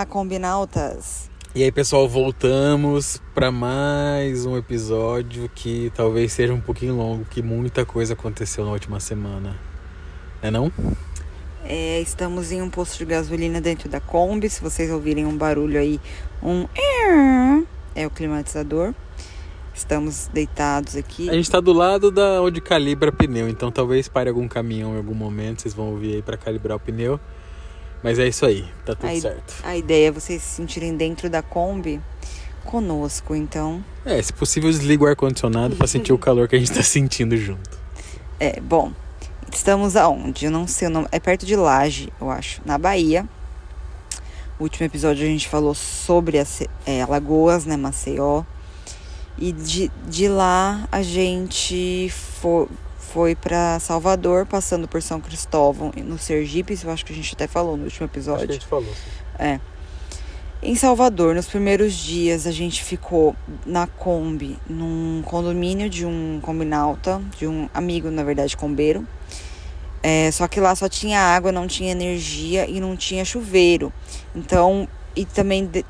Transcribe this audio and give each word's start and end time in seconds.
Olá, 0.00 0.06
combinautas! 0.06 1.30
E 1.54 1.62
aí, 1.62 1.70
pessoal, 1.70 2.08
voltamos 2.08 3.20
para 3.34 3.52
mais 3.52 4.46
um 4.46 4.56
episódio 4.56 5.46
que 5.54 5.92
talvez 5.94 6.32
seja 6.32 6.54
um 6.54 6.60
pouquinho 6.60 6.96
longo, 6.96 7.26
que 7.26 7.42
muita 7.42 7.84
coisa 7.84 8.14
aconteceu 8.14 8.64
na 8.64 8.70
última 8.70 8.98
semana. 8.98 9.58
É 10.40 10.50
não? 10.50 10.72
É, 11.62 12.00
estamos 12.00 12.50
em 12.50 12.62
um 12.62 12.70
posto 12.70 12.96
de 12.96 13.04
gasolina 13.04 13.60
dentro 13.60 13.90
da 13.90 14.00
Kombi. 14.00 14.48
Se 14.48 14.62
vocês 14.62 14.90
ouvirem 14.90 15.26
um 15.26 15.36
barulho 15.36 15.78
aí, 15.78 16.00
um 16.42 16.66
é 17.94 18.06
o 18.06 18.10
climatizador. 18.10 18.94
Estamos 19.74 20.30
deitados 20.32 20.96
aqui. 20.96 21.28
A 21.28 21.34
gente 21.34 21.44
está 21.44 21.60
do 21.60 21.74
lado 21.74 22.10
da 22.10 22.40
onde 22.40 22.62
calibra 22.62 23.12
pneu, 23.12 23.50
então 23.50 23.70
talvez 23.70 24.08
pare 24.08 24.30
algum 24.30 24.48
caminhão 24.48 24.94
em 24.94 24.96
algum 24.96 25.14
momento, 25.14 25.60
vocês 25.60 25.74
vão 25.74 25.90
ouvir 25.90 26.14
aí 26.14 26.22
para 26.22 26.38
calibrar 26.38 26.78
o 26.78 26.80
pneu. 26.80 27.20
Mas 28.02 28.18
é 28.18 28.26
isso 28.26 28.46
aí, 28.46 28.64
tá 28.84 28.94
tudo 28.94 29.10
a, 29.10 29.20
certo. 29.20 29.54
A 29.62 29.76
ideia 29.76 30.08
é 30.08 30.10
vocês 30.10 30.42
se 30.42 30.56
sentirem 30.56 30.96
dentro 30.96 31.28
da 31.28 31.42
Kombi 31.42 32.00
conosco, 32.64 33.34
então. 33.34 33.84
É, 34.04 34.20
se 34.22 34.32
possível, 34.32 34.70
desliga 34.70 35.04
o 35.04 35.06
ar-condicionado 35.06 35.76
para 35.76 35.86
sentir 35.86 36.12
o 36.12 36.18
calor 36.18 36.48
que 36.48 36.56
a 36.56 36.58
gente 36.58 36.72
tá 36.72 36.82
sentindo 36.82 37.36
junto. 37.36 37.78
É, 38.38 38.58
bom, 38.60 38.92
estamos 39.52 39.96
aonde? 39.96 40.46
Eu 40.46 40.50
não 40.50 40.66
sei 40.66 40.88
o 40.88 40.90
nome. 40.90 41.08
É 41.12 41.20
perto 41.20 41.44
de 41.44 41.56
Laje, 41.56 42.10
eu 42.20 42.30
acho, 42.30 42.62
na 42.64 42.78
Bahia. 42.78 43.28
O 44.58 44.62
último 44.62 44.86
episódio 44.86 45.24
a 45.24 45.28
gente 45.28 45.48
falou 45.48 45.74
sobre 45.74 46.38
as 46.38 46.62
é, 46.86 47.02
Alagoas, 47.02 47.64
né, 47.64 47.76
Maceió. 47.76 48.44
E 49.38 49.52
de, 49.52 49.90
de 50.06 50.28
lá 50.28 50.86
a 50.92 51.02
gente 51.02 52.10
foi, 52.10 52.68
foi 53.12 53.34
para 53.34 53.78
Salvador, 53.80 54.46
passando 54.46 54.86
por 54.86 55.02
São 55.02 55.20
Cristóvão, 55.20 55.92
no 55.96 56.18
Sergipe, 56.18 56.78
eu 56.82 56.90
acho 56.90 57.04
que 57.04 57.12
a 57.12 57.16
gente 57.16 57.34
até 57.34 57.46
falou 57.46 57.76
no 57.76 57.84
último 57.84 58.06
episódio. 58.06 58.44
Acho 58.44 58.46
que 58.46 58.52
a 58.52 58.54
gente 58.54 58.66
falou. 58.66 58.94
Sim. 58.94 59.10
É. 59.38 59.60
Em 60.62 60.74
Salvador, 60.74 61.34
nos 61.34 61.46
primeiros 61.46 61.94
dias, 61.94 62.46
a 62.46 62.50
gente 62.50 62.84
ficou 62.84 63.34
na 63.64 63.86
Kombi, 63.86 64.58
num 64.68 65.22
condomínio 65.24 65.88
de 65.88 66.04
um 66.04 66.38
combinauta, 66.42 67.20
de 67.38 67.46
um 67.46 67.68
amigo, 67.72 68.10
na 68.10 68.22
verdade, 68.22 68.56
combeiro. 68.56 69.06
É, 70.02 70.30
só 70.30 70.46
que 70.46 70.60
lá 70.60 70.74
só 70.74 70.88
tinha 70.88 71.18
água, 71.18 71.50
não 71.50 71.66
tinha 71.66 71.92
energia 71.92 72.68
e 72.68 72.78
não 72.78 72.96
tinha 72.96 73.24
chuveiro. 73.24 73.92
Então, 74.34 74.86
e 75.16 75.24
também 75.24 75.66
de, 75.66 75.84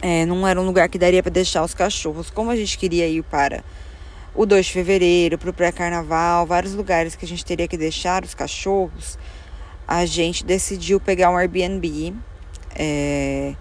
é, 0.00 0.24
não 0.24 0.46
era 0.46 0.60
um 0.60 0.64
lugar 0.64 0.88
que 0.88 0.98
daria 0.98 1.22
para 1.22 1.32
deixar 1.32 1.64
os 1.64 1.74
cachorros. 1.74 2.30
Como 2.30 2.50
a 2.50 2.56
gente 2.56 2.78
queria 2.78 3.06
ir 3.08 3.22
para 3.24 3.64
o 4.36 4.44
2 4.44 4.66
de 4.66 4.72
fevereiro, 4.72 5.38
para 5.38 5.48
o 5.50 5.52
pré-carnaval, 5.52 6.46
vários 6.46 6.74
lugares 6.74 7.16
que 7.16 7.24
a 7.24 7.28
gente 7.28 7.44
teria 7.44 7.66
que 7.66 7.76
deixar 7.76 8.22
os 8.22 8.34
cachorros, 8.34 9.18
a 9.88 10.04
gente 10.04 10.44
decidiu 10.44 11.00
pegar 11.00 11.30
um 11.30 11.36
Airbnb. 11.36 12.14
É, 12.74 13.54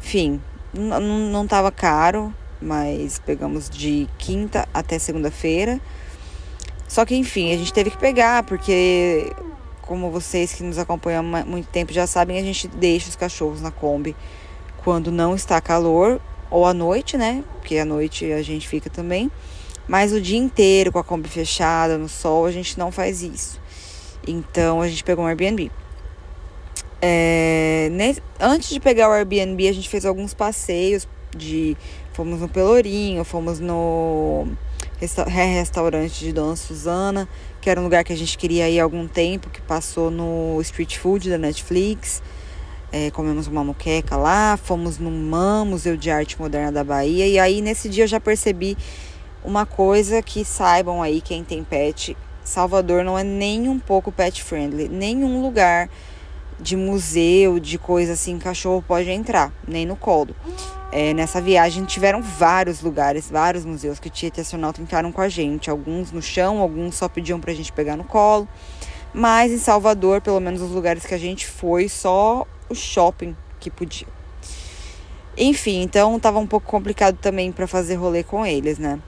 enfim, 0.00 0.40
não 0.74 1.44
estava 1.44 1.70
caro, 1.70 2.34
mas 2.60 3.20
pegamos 3.20 3.70
de 3.70 4.08
quinta 4.18 4.68
até 4.74 4.98
segunda-feira. 4.98 5.80
Só 6.88 7.04
que, 7.04 7.14
enfim, 7.14 7.52
a 7.54 7.56
gente 7.56 7.72
teve 7.72 7.90
que 7.90 7.98
pegar, 7.98 8.42
porque, 8.42 9.32
como 9.82 10.10
vocês 10.10 10.52
que 10.52 10.64
nos 10.64 10.78
acompanham 10.78 11.36
há 11.36 11.44
muito 11.44 11.68
tempo 11.68 11.92
já 11.92 12.06
sabem, 12.06 12.38
a 12.38 12.42
gente 12.42 12.66
deixa 12.66 13.08
os 13.08 13.16
cachorros 13.16 13.62
na 13.62 13.70
Kombi 13.70 14.16
quando 14.82 15.12
não 15.12 15.34
está 15.34 15.60
calor, 15.60 16.20
ou 16.50 16.66
à 16.66 16.74
noite, 16.74 17.16
né? 17.16 17.44
Porque 17.54 17.78
à 17.78 17.84
noite 17.84 18.30
a 18.32 18.42
gente 18.42 18.66
fica 18.66 18.90
também. 18.90 19.30
Mas 19.86 20.12
o 20.12 20.20
dia 20.20 20.38
inteiro 20.38 20.92
com 20.92 20.98
a 20.98 21.04
Kombi 21.04 21.28
fechada, 21.28 21.98
no 21.98 22.08
sol, 22.08 22.46
a 22.46 22.52
gente 22.52 22.78
não 22.78 22.92
faz 22.92 23.22
isso. 23.22 23.60
Então 24.26 24.80
a 24.80 24.88
gente 24.88 25.02
pegou 25.02 25.24
um 25.24 25.28
Airbnb. 25.28 25.70
É, 27.00 27.90
antes 28.38 28.68
de 28.68 28.78
pegar 28.78 29.08
o 29.08 29.12
Airbnb, 29.12 29.68
a 29.68 29.72
gente 29.72 29.88
fez 29.88 30.06
alguns 30.06 30.32
passeios 30.32 31.08
de. 31.36 31.76
Fomos 32.12 32.40
no 32.40 32.48
Pelourinho, 32.48 33.24
fomos 33.24 33.58
no 33.58 34.46
resta 35.00 35.24
restaurante 35.24 36.20
de 36.20 36.32
Dona 36.32 36.54
Suzana, 36.54 37.28
que 37.60 37.68
era 37.68 37.80
um 37.80 37.84
lugar 37.84 38.04
que 38.04 38.12
a 38.12 38.16
gente 38.16 38.38
queria 38.38 38.68
ir 38.68 38.78
há 38.78 38.84
algum 38.84 39.08
tempo, 39.08 39.50
que 39.50 39.60
passou 39.60 40.10
no 40.10 40.60
Street 40.60 40.96
Food 40.98 41.28
da 41.28 41.38
Netflix. 41.38 42.22
É, 42.92 43.10
comemos 43.10 43.46
uma 43.46 43.64
moqueca 43.64 44.16
lá, 44.16 44.56
fomos 44.56 44.98
no 44.98 45.10
MAM, 45.10 45.64
Museu 45.64 45.96
de 45.96 46.10
Arte 46.10 46.38
Moderna 46.38 46.70
da 46.70 46.84
Bahia, 46.84 47.26
e 47.26 47.38
aí 47.38 47.62
nesse 47.62 47.88
dia 47.88 48.04
eu 48.04 48.08
já 48.08 48.20
percebi 48.20 48.76
uma 49.44 49.66
coisa 49.66 50.22
que 50.22 50.44
saibam 50.44 51.02
aí 51.02 51.20
quem 51.20 51.42
tem 51.42 51.64
pet, 51.64 52.16
Salvador 52.44 53.04
não 53.04 53.18
é 53.18 53.22
nem 53.22 53.68
um 53.68 53.78
pouco 53.78 54.10
pet 54.10 54.42
friendly, 54.42 54.88
nenhum 54.88 55.42
lugar 55.42 55.88
de 56.60 56.76
museu, 56.76 57.58
de 57.58 57.78
coisa 57.78 58.12
assim, 58.12 58.38
cachorro 58.38 58.84
pode 58.86 59.10
entrar, 59.10 59.52
nem 59.66 59.84
no 59.84 59.96
colo. 59.96 60.34
É, 60.92 61.14
nessa 61.14 61.40
viagem 61.40 61.84
tiveram 61.84 62.20
vários 62.20 62.82
lugares, 62.82 63.30
vários 63.30 63.64
museus 63.64 63.98
que 63.98 64.10
Tietê 64.10 64.42
Nacional 64.42 64.72
tentaram 64.72 65.10
com 65.10 65.20
a 65.20 65.28
gente, 65.28 65.70
alguns 65.70 66.12
no 66.12 66.20
chão, 66.20 66.58
alguns 66.58 66.94
só 66.94 67.08
pediam 67.08 67.40
pra 67.40 67.54
gente 67.54 67.72
pegar 67.72 67.96
no 67.96 68.04
colo. 68.04 68.46
Mas 69.12 69.52
em 69.52 69.58
Salvador, 69.58 70.20
pelo 70.20 70.40
menos 70.40 70.60
os 70.60 70.70
lugares 70.70 71.04
que 71.04 71.14
a 71.14 71.18
gente 71.18 71.46
foi, 71.46 71.88
só 71.88 72.46
o 72.68 72.74
shopping 72.74 73.36
que 73.58 73.70
podia. 73.70 74.06
Enfim, 75.36 75.82
então 75.82 76.18
tava 76.20 76.38
um 76.38 76.46
pouco 76.46 76.66
complicado 76.66 77.16
também 77.16 77.50
para 77.50 77.66
fazer 77.66 77.94
rolê 77.94 78.22
com 78.22 78.44
eles, 78.44 78.78
né? 78.78 78.98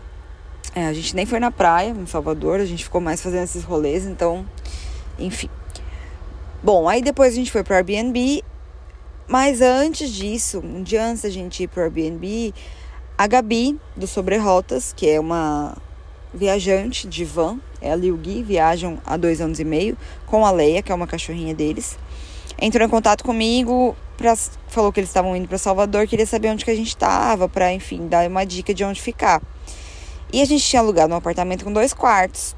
É, 0.74 0.86
a 0.86 0.92
gente 0.92 1.14
nem 1.14 1.24
foi 1.24 1.38
na 1.38 1.52
praia, 1.52 1.90
em 1.90 2.06
Salvador, 2.06 2.58
a 2.58 2.64
gente 2.64 2.82
ficou 2.82 3.00
mais 3.00 3.22
fazendo 3.22 3.44
esses 3.44 3.62
rolês, 3.62 4.04
então, 4.06 4.44
enfim. 5.18 5.48
Bom, 6.60 6.88
aí 6.88 7.00
depois 7.00 7.32
a 7.32 7.36
gente 7.36 7.52
foi 7.52 7.62
pro 7.62 7.74
Airbnb, 7.74 8.42
mas 9.28 9.60
antes 9.60 10.10
disso, 10.10 10.58
um 10.58 10.82
dia 10.82 11.06
antes 11.06 11.22
da 11.22 11.30
gente 11.30 11.62
ir 11.62 11.68
pro 11.68 11.82
Airbnb, 11.82 12.52
a 13.16 13.26
Gabi, 13.28 13.78
do 13.96 14.08
Sobre 14.08 14.36
Rotas, 14.36 14.92
que 14.92 15.08
é 15.08 15.20
uma 15.20 15.76
viajante 16.32 17.06
de 17.06 17.24
van, 17.24 17.60
ela 17.80 18.04
e 18.04 18.10
o 18.10 18.16
Gui 18.16 18.42
viajam 18.42 18.98
há 19.06 19.16
dois 19.16 19.40
anos 19.40 19.60
e 19.60 19.64
meio 19.64 19.96
com 20.26 20.44
a 20.44 20.50
Leia, 20.50 20.82
que 20.82 20.90
é 20.90 20.94
uma 20.94 21.06
cachorrinha 21.06 21.54
deles. 21.54 21.96
Entrou 22.60 22.84
em 22.84 22.90
contato 22.90 23.22
comigo, 23.22 23.94
pra, 24.16 24.34
falou 24.66 24.92
que 24.92 24.98
eles 24.98 25.10
estavam 25.10 25.36
indo 25.36 25.46
para 25.46 25.58
Salvador, 25.58 26.08
queria 26.08 26.26
saber 26.26 26.48
onde 26.48 26.64
que 26.64 26.70
a 26.72 26.76
gente 26.76 26.88
estava, 26.88 27.48
para 27.48 27.72
enfim, 27.72 28.08
dar 28.08 28.28
uma 28.28 28.44
dica 28.44 28.74
de 28.74 28.82
onde 28.82 29.00
ficar. 29.00 29.40
E 30.34 30.42
a 30.42 30.44
gente 30.44 30.64
tinha 30.64 30.82
alugado 30.82 31.14
um 31.14 31.16
apartamento 31.16 31.64
com 31.64 31.72
dois 31.72 31.94
quartos. 31.94 32.56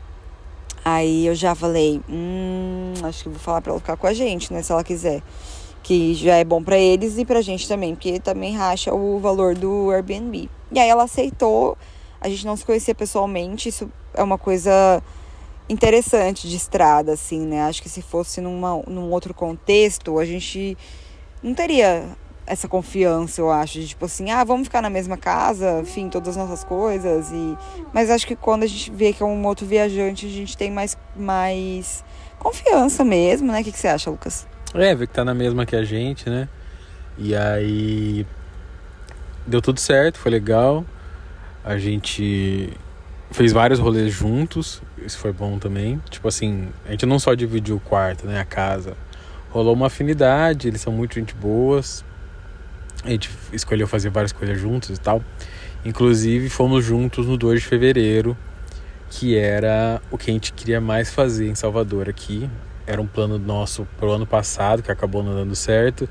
Aí 0.82 1.26
eu 1.26 1.34
já 1.34 1.54
falei, 1.54 2.00
hum, 2.08 2.94
acho 3.04 3.24
que 3.24 3.28
vou 3.28 3.38
falar 3.38 3.60
para 3.60 3.70
ela 3.70 3.78
ficar 3.78 3.98
com 3.98 4.06
a 4.06 4.14
gente, 4.14 4.50
né, 4.50 4.62
se 4.62 4.72
ela 4.72 4.82
quiser. 4.82 5.22
Que 5.82 6.14
já 6.14 6.36
é 6.36 6.42
bom 6.42 6.62
para 6.62 6.78
eles 6.78 7.18
e 7.18 7.24
pra 7.26 7.42
gente 7.42 7.68
também, 7.68 7.94
porque 7.94 8.18
também 8.18 8.56
racha 8.56 8.94
o 8.94 9.18
valor 9.18 9.54
do 9.54 9.90
Airbnb. 9.90 10.48
E 10.72 10.80
aí 10.80 10.88
ela 10.88 11.02
aceitou. 11.02 11.76
A 12.18 12.30
gente 12.30 12.46
não 12.46 12.56
se 12.56 12.64
conhecia 12.64 12.94
pessoalmente, 12.94 13.68
isso 13.68 13.92
é 14.14 14.22
uma 14.22 14.38
coisa 14.38 15.02
interessante 15.68 16.48
de 16.48 16.56
estrada, 16.56 17.12
assim, 17.12 17.40
né? 17.40 17.60
Acho 17.64 17.82
que 17.82 17.90
se 17.90 18.00
fosse 18.00 18.40
numa, 18.40 18.82
num 18.86 19.10
outro 19.10 19.34
contexto, 19.34 20.18
a 20.18 20.24
gente 20.24 20.78
não 21.42 21.52
teria 21.52 22.06
essa 22.46 22.68
confiança, 22.68 23.40
eu 23.40 23.50
acho, 23.50 23.80
de 23.80 23.88
tipo 23.88 24.04
assim, 24.04 24.30
ah, 24.30 24.44
vamos 24.44 24.68
ficar 24.68 24.80
na 24.80 24.88
mesma 24.88 25.16
casa, 25.16 25.80
enfim, 25.80 26.08
todas 26.08 26.28
as 26.30 26.36
nossas 26.36 26.62
coisas 26.62 27.30
e 27.32 27.56
mas 27.92 28.08
acho 28.08 28.26
que 28.26 28.36
quando 28.36 28.62
a 28.62 28.66
gente 28.66 28.90
vê 28.90 29.12
que 29.12 29.22
é 29.22 29.26
um 29.26 29.44
outro 29.46 29.66
viajante, 29.66 30.26
a 30.26 30.30
gente 30.30 30.56
tem 30.56 30.70
mais 30.70 30.96
mais 31.16 32.04
confiança 32.38 33.04
mesmo, 33.04 33.50
né? 33.50 33.60
O 33.60 33.64
que, 33.64 33.72
que 33.72 33.78
você 33.78 33.88
acha, 33.88 34.10
Lucas? 34.10 34.46
É, 34.74 34.94
ver 34.94 35.06
que 35.06 35.14
tá 35.14 35.24
na 35.24 35.34
mesma 35.34 35.66
que 35.66 35.74
a 35.74 35.82
gente, 35.82 36.28
né? 36.30 36.48
E 37.18 37.34
aí 37.34 38.26
deu 39.46 39.60
tudo 39.60 39.80
certo, 39.80 40.18
foi 40.18 40.30
legal. 40.30 40.84
A 41.64 41.78
gente 41.78 42.72
fez 43.30 43.52
vários 43.52 43.78
rolês 43.78 44.12
juntos, 44.12 44.82
isso 44.98 45.18
foi 45.18 45.32
bom 45.32 45.58
também. 45.58 46.00
Tipo 46.10 46.28
assim, 46.28 46.68
a 46.86 46.90
gente 46.90 47.06
não 47.06 47.18
só 47.18 47.34
dividiu 47.34 47.76
o 47.76 47.80
quarto, 47.80 48.26
né, 48.26 48.40
a 48.40 48.44
casa. 48.44 48.96
Rolou 49.50 49.74
uma 49.74 49.86
afinidade, 49.86 50.68
eles 50.68 50.80
são 50.80 50.92
muito 50.92 51.14
gente 51.14 51.34
boas, 51.34 52.04
a 53.06 53.10
gente 53.10 53.30
escolheu 53.52 53.86
fazer 53.86 54.10
várias 54.10 54.32
coisas 54.32 54.60
juntos 54.60 54.90
e 54.90 55.00
tal. 55.00 55.22
Inclusive, 55.84 56.48
fomos 56.48 56.84
juntos 56.84 57.26
no 57.26 57.36
2 57.36 57.60
de 57.60 57.66
fevereiro, 57.66 58.36
que 59.08 59.36
era 59.36 60.02
o 60.10 60.18
que 60.18 60.30
a 60.30 60.34
gente 60.34 60.52
queria 60.52 60.80
mais 60.80 61.14
fazer 61.14 61.48
em 61.48 61.54
Salvador 61.54 62.08
aqui. 62.08 62.50
Era 62.86 63.00
um 63.00 63.06
plano 63.06 63.38
nosso 63.38 63.86
pro 63.96 64.10
ano 64.10 64.26
passado, 64.26 64.82
que 64.82 64.90
acabou 64.90 65.22
não 65.22 65.34
dando 65.34 65.54
certo. 65.54 66.08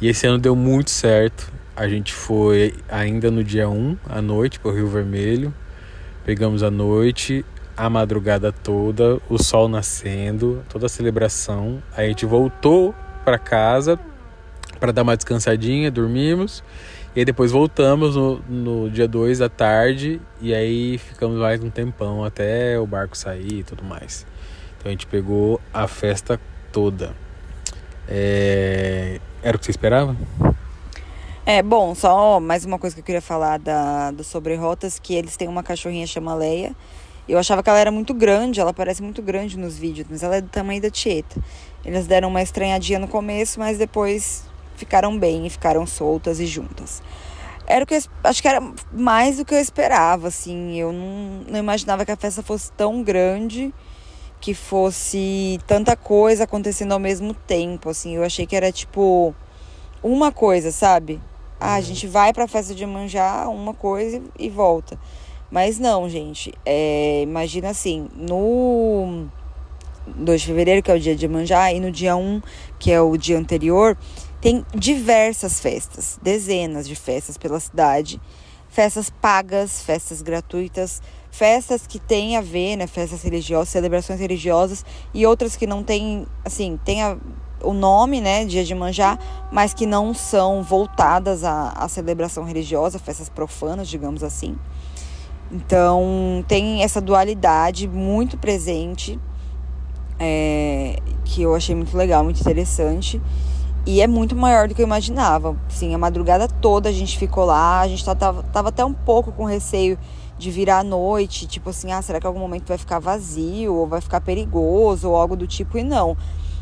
E 0.00 0.08
esse 0.08 0.26
ano 0.26 0.38
deu 0.38 0.54
muito 0.54 0.90
certo. 0.90 1.52
A 1.74 1.88
gente 1.88 2.12
foi 2.12 2.74
ainda 2.88 3.30
no 3.30 3.42
dia 3.42 3.68
1 3.68 3.96
à 4.08 4.22
noite 4.22 4.60
para 4.60 4.70
o 4.70 4.74
Rio 4.74 4.86
Vermelho. 4.86 5.52
Pegamos 6.24 6.62
a 6.62 6.70
noite, 6.70 7.44
a 7.76 7.90
madrugada 7.90 8.52
toda, 8.52 9.18
o 9.28 9.42
sol 9.42 9.68
nascendo, 9.68 10.62
toda 10.68 10.86
a 10.86 10.88
celebração. 10.88 11.82
Aí 11.96 12.06
a 12.06 12.08
gente 12.08 12.26
voltou 12.26 12.94
para 13.24 13.38
casa 13.38 13.98
para 14.80 14.92
dar 14.92 15.02
uma 15.02 15.16
descansadinha, 15.16 15.90
dormimos. 15.90 16.64
E 17.14 17.20
aí 17.20 17.24
depois 17.24 17.52
voltamos 17.52 18.16
no, 18.16 18.38
no 18.48 18.90
dia 18.90 19.06
2 19.06 19.38
da 19.38 19.48
tarde 19.48 20.20
e 20.40 20.54
aí 20.54 20.96
ficamos 20.96 21.38
mais 21.38 21.62
um 21.62 21.68
tempão 21.68 22.24
até 22.24 22.78
o 22.78 22.86
barco 22.86 23.16
sair 23.16 23.58
e 23.58 23.62
tudo 23.62 23.84
mais. 23.84 24.24
Então 24.78 24.88
a 24.88 24.90
gente 24.90 25.06
pegou 25.06 25.60
a 25.74 25.86
festa 25.86 26.40
toda. 26.72 27.12
É... 28.08 29.20
Era 29.42 29.56
o 29.56 29.60
que 29.60 29.66
você 29.66 29.72
esperava? 29.72 30.16
É, 31.44 31.62
bom, 31.62 31.94
só 31.94 32.38
mais 32.38 32.64
uma 32.64 32.78
coisa 32.78 32.94
que 32.94 33.00
eu 33.00 33.04
queria 33.04 33.20
falar 33.20 33.58
da, 33.58 34.12
do 34.12 34.22
Sobre 34.22 34.54
Rotas, 34.54 34.98
que 34.98 35.14
eles 35.14 35.36
têm 35.36 35.48
uma 35.48 35.62
cachorrinha 35.62 36.06
chamada 36.06 36.38
Leia. 36.38 36.76
Eu 37.28 37.38
achava 37.38 37.62
que 37.62 37.68
ela 37.68 37.78
era 37.78 37.90
muito 37.90 38.14
grande, 38.14 38.60
ela 38.60 38.72
parece 38.72 39.02
muito 39.02 39.20
grande 39.20 39.58
nos 39.58 39.76
vídeos, 39.76 40.06
mas 40.10 40.22
ela 40.22 40.36
é 40.36 40.40
do 40.40 40.48
tamanho 40.48 40.80
da 40.80 40.90
Tieta. 40.90 41.40
Eles 41.84 42.06
deram 42.06 42.28
uma 42.28 42.42
estranhadinha 42.42 42.98
no 42.98 43.08
começo, 43.08 43.58
mas 43.58 43.78
depois 43.78 44.49
ficaram 44.80 45.18
bem 45.18 45.46
e 45.46 45.50
ficaram 45.50 45.86
soltas 45.86 46.40
e 46.40 46.46
juntas. 46.46 47.02
Era 47.66 47.84
o 47.84 47.86
que 47.86 47.94
eu, 47.94 48.00
acho 48.24 48.42
que 48.42 48.48
era 48.48 48.60
mais 48.92 49.36
do 49.36 49.44
que 49.44 49.54
eu 49.54 49.58
esperava, 49.58 50.28
assim. 50.28 50.76
Eu 50.76 50.92
não, 50.92 51.44
não 51.48 51.58
imaginava 51.58 52.04
que 52.04 52.10
a 52.10 52.16
festa 52.16 52.42
fosse 52.42 52.72
tão 52.72 53.02
grande, 53.02 53.72
que 54.40 54.54
fosse 54.54 55.60
tanta 55.66 55.94
coisa 55.94 56.44
acontecendo 56.44 56.92
ao 56.92 56.98
mesmo 56.98 57.32
tempo, 57.32 57.90
assim. 57.90 58.16
Eu 58.16 58.24
achei 58.24 58.46
que 58.46 58.56
era 58.56 58.72
tipo 58.72 59.34
uma 60.02 60.32
coisa, 60.32 60.72
sabe? 60.72 61.20
Ah, 61.60 61.74
a 61.74 61.76
uhum. 61.76 61.82
gente 61.82 62.06
vai 62.06 62.32
pra 62.32 62.48
festa 62.48 62.74
de 62.74 62.84
manjar 62.86 63.48
uma 63.50 63.74
coisa 63.74 64.20
e 64.38 64.48
volta. 64.48 64.98
Mas 65.50 65.78
não, 65.78 66.08
gente. 66.08 66.52
É, 66.64 67.22
imagina 67.22 67.68
assim, 67.68 68.08
no 68.16 69.28
2 70.16 70.40
de 70.40 70.46
fevereiro, 70.46 70.82
que 70.82 70.90
é 70.90 70.94
o 70.94 71.00
dia 71.00 71.14
de 71.14 71.28
manjar, 71.28 71.74
e 71.74 71.80
no 71.80 71.90
dia 71.90 72.16
1, 72.16 72.40
que 72.78 72.90
é 72.90 73.00
o 73.00 73.16
dia 73.16 73.38
anterior, 73.38 73.96
tem 74.40 74.64
diversas 74.74 75.60
festas, 75.60 76.18
dezenas 76.22 76.88
de 76.88 76.96
festas 76.96 77.36
pela 77.36 77.60
cidade. 77.60 78.20
Festas 78.68 79.10
pagas, 79.10 79.82
festas 79.82 80.22
gratuitas, 80.22 81.02
festas 81.30 81.86
que 81.86 81.98
têm 81.98 82.36
a 82.36 82.40
ver, 82.40 82.76
né? 82.76 82.86
Festas 82.86 83.22
religiosas, 83.22 83.68
celebrações 83.68 84.20
religiosas 84.20 84.84
e 85.12 85.26
outras 85.26 85.56
que 85.56 85.66
não 85.66 85.82
têm, 85.82 86.26
assim, 86.44 86.78
tem 86.84 87.02
a, 87.02 87.16
o 87.62 87.72
nome, 87.72 88.20
né, 88.20 88.44
dia 88.44 88.64
de 88.64 88.74
manjar, 88.74 89.18
mas 89.50 89.74
que 89.74 89.86
não 89.86 90.14
são 90.14 90.62
voltadas 90.62 91.44
à, 91.44 91.70
à 91.70 91.88
celebração 91.88 92.44
religiosa, 92.44 92.98
festas 92.98 93.28
profanas, 93.28 93.88
digamos 93.88 94.22
assim. 94.22 94.56
Então 95.50 96.44
tem 96.46 96.82
essa 96.82 97.00
dualidade 97.00 97.88
muito 97.88 98.38
presente, 98.38 99.18
é, 100.18 100.96
que 101.24 101.42
eu 101.42 101.54
achei 101.54 101.74
muito 101.74 101.96
legal, 101.96 102.22
muito 102.22 102.40
interessante. 102.40 103.20
E 103.86 104.00
é 104.00 104.06
muito 104.06 104.36
maior 104.36 104.68
do 104.68 104.74
que 104.74 104.82
eu 104.82 104.86
imaginava. 104.86 105.56
Sim, 105.68 105.94
a 105.94 105.98
madrugada 105.98 106.46
toda 106.46 106.88
a 106.88 106.92
gente 106.92 107.18
ficou 107.18 107.44
lá, 107.44 107.80
a 107.80 107.88
gente 107.88 108.04
tava, 108.04 108.42
tava 108.44 108.68
até 108.68 108.84
um 108.84 108.92
pouco 108.92 109.32
com 109.32 109.44
receio 109.44 109.98
de 110.38 110.50
virar 110.50 110.78
à 110.78 110.84
noite, 110.84 111.46
tipo 111.46 111.70
assim, 111.70 111.92
ah, 111.92 112.00
será 112.00 112.18
que 112.18 112.26
algum 112.26 112.40
momento 112.40 112.66
vai 112.66 112.78
ficar 112.78 112.98
vazio, 112.98 113.74
ou 113.74 113.86
vai 113.86 114.00
ficar 114.00 114.20
perigoso, 114.20 115.10
ou 115.10 115.16
algo 115.16 115.36
do 115.36 115.46
tipo, 115.46 115.76
e 115.76 115.84
não 115.84 116.16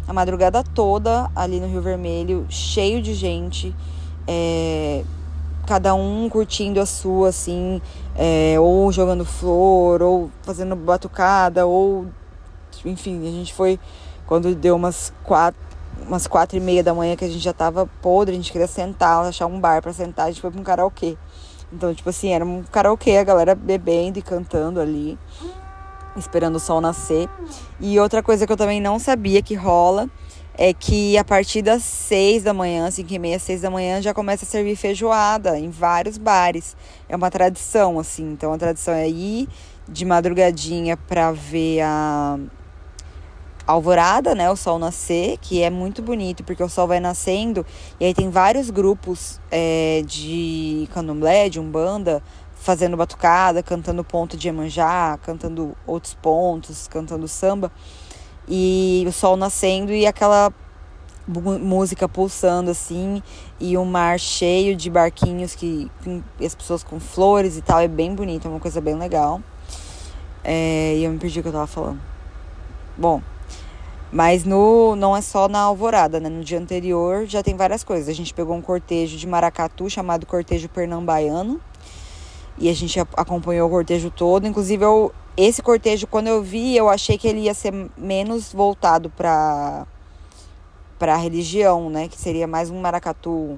a 0.08 0.12
madrugada 0.14 0.64
toda 0.64 1.30
ali 1.36 1.60
no 1.60 1.66
Rio 1.66 1.82
Vermelho, 1.82 2.46
cheio 2.48 3.02
de 3.02 3.12
gente, 3.12 3.76
é, 4.26 5.04
cada 5.66 5.94
um 5.94 6.30
curtindo 6.30 6.80
a 6.80 6.86
sua, 6.86 7.28
assim, 7.28 7.82
é, 8.16 8.58
ou 8.58 8.90
jogando 8.90 9.22
flor, 9.26 10.00
ou 10.00 10.30
fazendo 10.42 10.74
batucada, 10.74 11.66
ou 11.66 12.06
enfim, 12.86 13.20
a 13.28 13.30
gente 13.30 13.52
foi 13.52 13.78
quando 14.26 14.54
deu 14.54 14.76
umas 14.76 15.12
quatro, 15.24 15.60
umas 16.06 16.26
quatro 16.26 16.56
e 16.56 16.60
meia 16.60 16.82
da 16.82 16.94
manhã 16.94 17.16
que 17.16 17.24
a 17.24 17.28
gente 17.28 17.40
já 17.40 17.52
tava 17.52 17.86
podre, 18.00 18.34
a 18.34 18.36
gente 18.36 18.52
queria 18.52 18.66
sentar, 18.66 19.24
achar 19.24 19.46
um 19.46 19.60
bar 19.60 19.82
para 19.82 19.92
sentar, 19.92 20.26
a 20.26 20.30
gente 20.30 20.40
foi 20.40 20.50
pra 20.50 20.60
um 20.60 20.64
karaokê. 20.64 21.16
Então, 21.72 21.94
tipo 21.94 22.08
assim, 22.08 22.32
era 22.32 22.44
um 22.44 22.62
karaokê, 22.62 23.16
a 23.16 23.24
galera 23.24 23.54
bebendo 23.54 24.18
e 24.18 24.22
cantando 24.22 24.80
ali 24.80 25.18
esperando 26.16 26.56
o 26.56 26.60
sol 26.60 26.80
nascer. 26.80 27.28
E 27.80 27.98
outra 27.98 28.22
coisa 28.22 28.46
que 28.46 28.52
eu 28.52 28.56
também 28.56 28.80
não 28.80 28.98
sabia 28.98 29.42
que 29.42 29.54
rola 29.54 30.08
é 30.54 30.72
que 30.72 31.16
a 31.16 31.24
partir 31.24 31.62
das 31.62 31.84
seis 31.84 32.42
da 32.42 32.52
manhã, 32.52 32.90
cinco 32.90 33.12
e 33.12 33.18
meia, 33.18 33.38
seis 33.38 33.60
da 33.60 33.70
manhã, 33.70 34.02
já 34.02 34.12
começa 34.12 34.44
a 34.44 34.48
servir 34.48 34.74
feijoada 34.74 35.58
em 35.58 35.70
vários 35.70 36.18
bares. 36.18 36.76
É 37.08 37.14
uma 37.14 37.30
tradição, 37.30 37.98
assim. 37.98 38.32
Então 38.32 38.52
a 38.52 38.58
tradição 38.58 38.92
é 38.92 39.08
ir 39.08 39.48
de 39.88 40.04
madrugadinha 40.04 40.96
para 40.96 41.30
ver 41.30 41.82
a 41.82 42.38
alvorada, 43.68 44.34
né, 44.34 44.50
o 44.50 44.56
sol 44.56 44.78
nascer, 44.78 45.36
que 45.42 45.62
é 45.62 45.68
muito 45.68 46.00
bonito 46.00 46.42
porque 46.42 46.62
o 46.62 46.70
sol 46.70 46.88
vai 46.88 47.00
nascendo 47.00 47.66
e 48.00 48.06
aí 48.06 48.14
tem 48.14 48.30
vários 48.30 48.70
grupos 48.70 49.38
é, 49.50 50.02
de 50.06 50.88
candomblé, 50.94 51.50
de 51.50 51.60
umbanda, 51.60 52.22
fazendo 52.54 52.96
batucada, 52.96 53.62
cantando 53.62 54.02
ponto 54.02 54.38
de 54.38 54.48
Iemanjá, 54.48 55.18
cantando 55.22 55.76
outros 55.86 56.14
pontos, 56.14 56.88
cantando 56.88 57.28
samba. 57.28 57.70
E 58.48 59.04
o 59.06 59.12
sol 59.12 59.36
nascendo 59.36 59.92
e 59.92 60.06
aquela 60.06 60.50
música 61.26 62.08
pulsando 62.08 62.70
assim 62.70 63.22
e 63.60 63.76
um 63.76 63.84
mar 63.84 64.18
cheio 64.18 64.74
de 64.74 64.88
barquinhos 64.88 65.54
que 65.54 65.90
as 66.42 66.54
pessoas 66.54 66.82
com 66.82 66.98
flores 66.98 67.58
e 67.58 67.60
tal 67.60 67.80
é 67.80 67.86
bem 67.86 68.14
bonito 68.14 68.48
é 68.48 68.50
uma 68.50 68.58
coisa 68.58 68.80
bem 68.80 68.94
legal 68.94 69.42
é, 70.42 70.94
e 70.96 71.04
eu 71.04 71.12
me 71.12 71.18
perdi 71.18 71.40
o 71.40 71.42
que 71.42 71.50
eu 71.50 71.52
tava 71.52 71.66
falando 71.66 72.00
bom 72.96 73.20
mas 74.10 74.44
no 74.44 74.96
não 74.96 75.16
é 75.16 75.20
só 75.20 75.48
na 75.48 75.60
alvorada 75.60 76.18
né? 76.18 76.28
No 76.28 76.42
dia 76.42 76.58
anterior 76.58 77.26
já 77.26 77.42
tem 77.42 77.56
várias 77.56 77.84
coisas. 77.84 78.08
A 78.08 78.12
gente 78.12 78.32
pegou 78.32 78.56
um 78.56 78.62
cortejo 78.62 79.16
de 79.16 79.26
maracatu 79.26 79.88
chamado 79.90 80.26
cortejo 80.26 80.68
pernambaiano. 80.68 81.60
E 82.60 82.68
a 82.68 82.74
gente 82.74 82.98
acompanhou 83.16 83.68
o 83.68 83.70
cortejo 83.70 84.10
todo. 84.10 84.46
Inclusive, 84.46 84.84
eu, 84.84 85.12
esse 85.36 85.62
cortejo, 85.62 86.08
quando 86.08 86.26
eu 86.26 86.42
vi, 86.42 86.76
eu 86.76 86.88
achei 86.88 87.16
que 87.16 87.28
ele 87.28 87.42
ia 87.42 87.54
ser 87.54 87.72
menos 87.96 88.52
voltado 88.52 89.10
para 89.10 89.86
para 90.98 91.14
religião, 91.16 91.88
né? 91.88 92.08
Que 92.08 92.18
seria 92.18 92.48
mais 92.48 92.70
um 92.70 92.80
maracatu, 92.80 93.56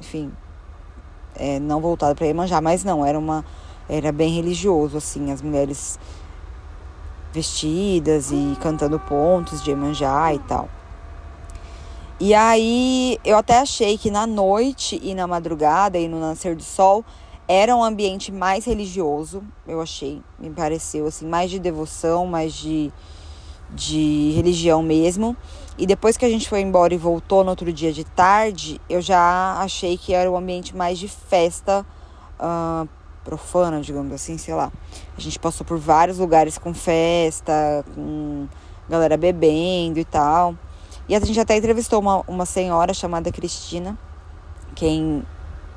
enfim, 0.00 0.30
é, 1.34 1.58
não 1.58 1.80
voltado 1.80 2.14
para 2.14 2.26
Iemanjá, 2.26 2.60
mas 2.60 2.84
não, 2.84 3.04
era 3.04 3.18
uma 3.18 3.44
era 3.88 4.12
bem 4.12 4.32
religioso 4.32 4.96
assim, 4.96 5.30
as 5.32 5.42
mulheres 5.42 5.98
vestidas 7.36 8.32
e 8.32 8.56
cantando 8.62 8.98
pontos 8.98 9.62
de 9.62 9.70
Iemanjá 9.70 10.32
e 10.32 10.38
tal. 10.38 10.70
E 12.18 12.34
aí 12.34 13.18
eu 13.22 13.36
até 13.36 13.58
achei 13.58 13.98
que 13.98 14.10
na 14.10 14.26
noite 14.26 14.98
e 15.02 15.14
na 15.14 15.26
madrugada 15.26 15.98
e 15.98 16.08
no 16.08 16.18
nascer 16.18 16.56
do 16.56 16.62
sol 16.62 17.04
era 17.46 17.76
um 17.76 17.84
ambiente 17.84 18.32
mais 18.32 18.64
religioso, 18.64 19.42
eu 19.68 19.80
achei, 19.80 20.20
me 20.38 20.50
pareceu 20.50 21.06
assim, 21.06 21.26
mais 21.26 21.50
de 21.50 21.60
devoção, 21.60 22.26
mais 22.26 22.54
de, 22.54 22.90
de 23.70 24.32
religião 24.34 24.82
mesmo. 24.82 25.36
E 25.78 25.86
depois 25.86 26.16
que 26.16 26.24
a 26.24 26.28
gente 26.28 26.48
foi 26.48 26.62
embora 26.62 26.94
e 26.94 26.96
voltou 26.96 27.44
no 27.44 27.50
outro 27.50 27.70
dia 27.70 27.92
de 27.92 28.02
tarde, 28.02 28.80
eu 28.88 29.00
já 29.02 29.58
achei 29.60 29.98
que 29.98 30.14
era 30.14 30.28
um 30.28 30.36
ambiente 30.36 30.74
mais 30.74 30.98
de 30.98 31.06
festa 31.06 31.86
uh, 32.40 32.88
profana, 33.26 33.80
digamos 33.80 34.12
assim, 34.12 34.38
sei 34.38 34.54
lá. 34.54 34.72
A 35.18 35.20
gente 35.20 35.36
passou 35.38 35.66
por 35.66 35.78
vários 35.78 36.18
lugares 36.18 36.56
com 36.56 36.72
festa, 36.72 37.84
com 37.92 38.46
galera 38.88 39.16
bebendo 39.16 39.98
e 39.98 40.04
tal. 40.04 40.54
E 41.08 41.14
a 41.16 41.20
gente 41.20 41.38
até 41.40 41.56
entrevistou 41.56 42.00
uma, 42.00 42.22
uma 42.28 42.46
senhora 42.46 42.94
chamada 42.94 43.32
Cristina, 43.32 43.98
quem 44.76 45.24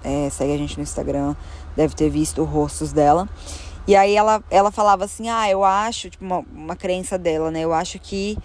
é, 0.03 0.29
segue 0.29 0.53
a 0.53 0.57
gente 0.57 0.77
no 0.77 0.83
Instagram 0.83 1.35
deve 1.75 1.95
ter 1.95 2.09
visto 2.09 2.43
os 2.43 2.49
rostos 2.49 2.91
dela. 2.91 3.27
E 3.87 3.95
aí 3.95 4.15
ela, 4.15 4.43
ela 4.51 4.71
falava 4.71 5.05
assim, 5.05 5.29
ah, 5.29 5.49
eu 5.49 5.63
acho, 5.63 6.09
tipo, 6.09 6.23
uma, 6.23 6.45
uma 6.53 6.75
crença 6.75 7.17
dela, 7.17 7.49
né? 7.49 7.61
Eu 7.61 7.73
acho 7.73 7.97
que 7.97 8.37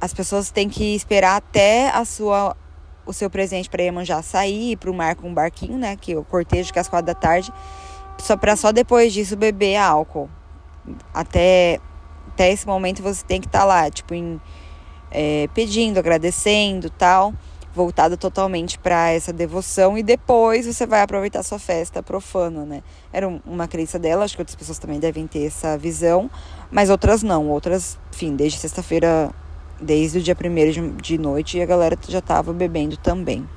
as 0.00 0.14
pessoas 0.14 0.50
têm 0.50 0.68
que 0.68 0.94
esperar 0.94 1.36
até 1.36 1.90
a 1.90 2.04
sua 2.04 2.56
o 3.04 3.12
seu 3.12 3.30
presente 3.30 3.70
para 3.70 3.82
Iemanjá 3.82 4.20
sair 4.20 4.76
para 4.76 4.90
o 4.90 4.94
mar 4.94 5.16
com 5.16 5.30
um 5.30 5.34
barquinho, 5.34 5.78
né? 5.78 5.96
Que 5.96 6.14
o 6.14 6.22
cortejo 6.22 6.70
que 6.70 6.78
é 6.78 6.82
às 6.82 6.88
quatro 6.88 7.06
da 7.06 7.14
tarde, 7.14 7.50
só 8.18 8.36
para 8.36 8.56
só 8.56 8.72
depois 8.72 9.12
disso 9.12 9.36
beber 9.36 9.76
álcool. 9.76 10.28
Até 11.12 11.80
até 12.28 12.52
esse 12.52 12.66
momento 12.66 13.02
você 13.02 13.24
tem 13.24 13.40
que 13.40 13.48
estar 13.48 13.60
tá 13.60 13.64
lá, 13.64 13.90
tipo, 13.90 14.14
em, 14.14 14.40
é, 15.10 15.48
pedindo, 15.54 15.98
agradecendo, 15.98 16.88
tal 16.88 17.34
voltada 17.78 18.16
totalmente 18.16 18.76
para 18.76 19.10
essa 19.10 19.32
devoção 19.32 19.96
e 19.96 20.02
depois 20.02 20.66
você 20.66 20.84
vai 20.84 21.00
aproveitar 21.00 21.44
sua 21.44 21.60
festa 21.60 22.02
profana, 22.02 22.64
né? 22.64 22.82
Era 23.12 23.28
uma 23.28 23.68
crença 23.68 24.00
dela, 24.00 24.24
acho 24.24 24.34
que 24.34 24.42
outras 24.42 24.56
pessoas 24.56 24.80
também 24.80 24.98
devem 24.98 25.28
ter 25.28 25.46
essa 25.46 25.78
visão, 25.78 26.28
mas 26.72 26.90
outras 26.90 27.22
não. 27.22 27.48
Outras, 27.48 27.96
enfim, 28.12 28.34
desde 28.34 28.58
sexta-feira, 28.58 29.30
desde 29.80 30.18
o 30.18 30.20
dia 30.20 30.34
primeiro 30.34 30.72
de, 30.72 30.90
de 30.90 31.18
noite, 31.18 31.60
a 31.60 31.66
galera 31.66 31.96
já 32.08 32.20
tava 32.20 32.52
bebendo 32.52 32.96
também. 32.96 33.48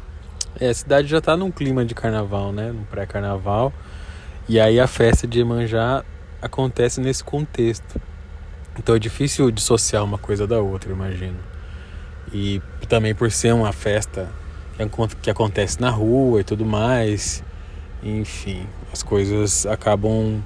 É, 0.60 0.70
a 0.70 0.74
cidade 0.74 1.08
já 1.08 1.20
tá 1.20 1.36
num 1.36 1.50
clima 1.50 1.84
de 1.84 1.96
carnaval, 1.96 2.52
né? 2.52 2.72
No 2.72 2.86
pré-carnaval. 2.86 3.74
E 4.50 4.60
aí 4.60 4.80
a 4.80 4.88
festa 4.88 5.28
de 5.28 5.40
Iemanjá 5.40 6.04
acontece 6.42 7.00
nesse 7.00 7.24
contexto. 7.24 8.02
Então 8.78 8.96
é 8.96 9.00
difícil 9.00 9.52
dissociar 9.52 10.04
uma 10.04 10.18
coisa 10.18 10.48
da 10.48 10.60
outra, 10.60 10.92
imagino. 10.92 11.38
E 12.34 12.62
também 12.88 13.14
por 13.14 13.32
ser 13.32 13.54
uma 13.54 13.72
festa 13.72 14.30
que 15.22 15.30
acontece 15.30 15.80
na 15.80 15.90
rua 15.90 16.42
e 16.42 16.44
tudo 16.44 16.66
mais. 16.66 17.44
Enfim, 18.04 18.66
as 18.92 19.04
coisas 19.04 19.66
acabam 19.66 20.42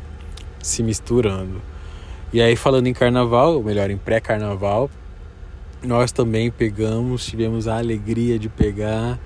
se 0.62 0.84
misturando. 0.84 1.62
E 2.34 2.42
aí 2.42 2.56
falando 2.56 2.88
em 2.88 2.94
carnaval, 2.94 3.56
ou 3.56 3.64
melhor, 3.64 3.90
em 3.90 3.98
pré-carnaval, 3.98 4.90
nós 5.82 6.12
também 6.12 6.52
pegamos, 6.52 7.25
tivemos 7.25 7.68
a 7.68 7.78
alegria 7.78 8.38
de 8.38 8.50
pegar 8.50 9.20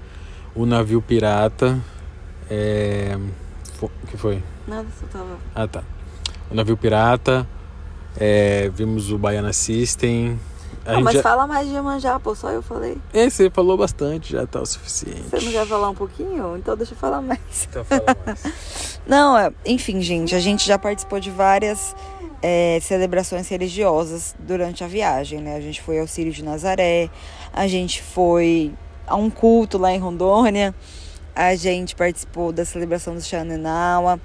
o 0.54 0.66
navio 0.66 1.02
pirata. 1.02 1.80
É... 2.50 3.18
O 3.82 4.08
que 4.08 4.18
foi? 4.18 4.44
Nada, 4.70 4.88
só 5.00 5.08
tava. 5.08 5.38
Ah, 5.56 5.68
tá. 5.68 5.84
O 6.52 6.56
navio 6.56 6.78
pirata. 6.78 7.48
É... 8.18 8.70
Vimos 8.70 9.12
o 9.12 9.18
Baiana 9.18 9.52
System. 9.52 10.40
A 10.86 10.94
não, 10.94 11.02
mas 11.02 11.16
já... 11.16 11.22
fala 11.22 11.46
mais 11.46 11.68
de 11.68 11.74
Iemanjá, 11.74 12.20
pô, 12.20 12.34
só 12.34 12.50
eu 12.50 12.62
falei. 12.62 12.98
É, 13.14 13.30
você 13.30 13.50
falou 13.50 13.78
bastante, 13.78 14.32
já 14.32 14.48
tá 14.48 14.62
o 14.62 14.66
suficiente. 14.66 15.24
Você 15.30 15.46
não 15.46 15.52
quer 15.52 15.66
falar 15.68 15.90
um 15.90 15.96
pouquinho? 15.96 16.58
Então 16.58 16.76
deixa 16.76 16.94
eu 16.94 16.98
falar 16.98 17.22
mais. 17.22 17.68
Então 17.70 17.84
fala 17.84 18.18
mais. 18.26 19.00
não, 19.06 19.38
é, 19.38 19.52
enfim, 19.66 20.02
gente, 20.02 20.34
a 20.34 20.40
gente 20.40 20.66
já 20.66 20.80
participou 20.80 21.20
de 21.20 21.30
várias 21.30 21.96
é, 22.42 22.80
celebrações 22.82 23.48
religiosas 23.50 24.36
durante 24.40 24.84
a 24.84 24.88
viagem, 24.88 25.42
né? 25.42 25.56
A 25.56 25.62
gente 25.62 25.82
foi 25.82 26.00
ao 26.00 26.08
Círio 26.08 26.32
de 26.32 26.44
Nazaré, 26.44 27.10
a 27.54 27.68
gente 27.68 28.02
foi 28.02 28.74
a 29.06 29.16
um 29.16 29.30
culto 29.30 29.78
lá 29.78 29.92
em 29.92 30.00
Rondônia, 30.00 30.74
a 31.36 31.56
gente 31.56 31.96
participou 31.96 32.52
da 32.52 32.64
celebração 32.64 33.14
do 33.14 33.22
Xanenawa 33.22 34.20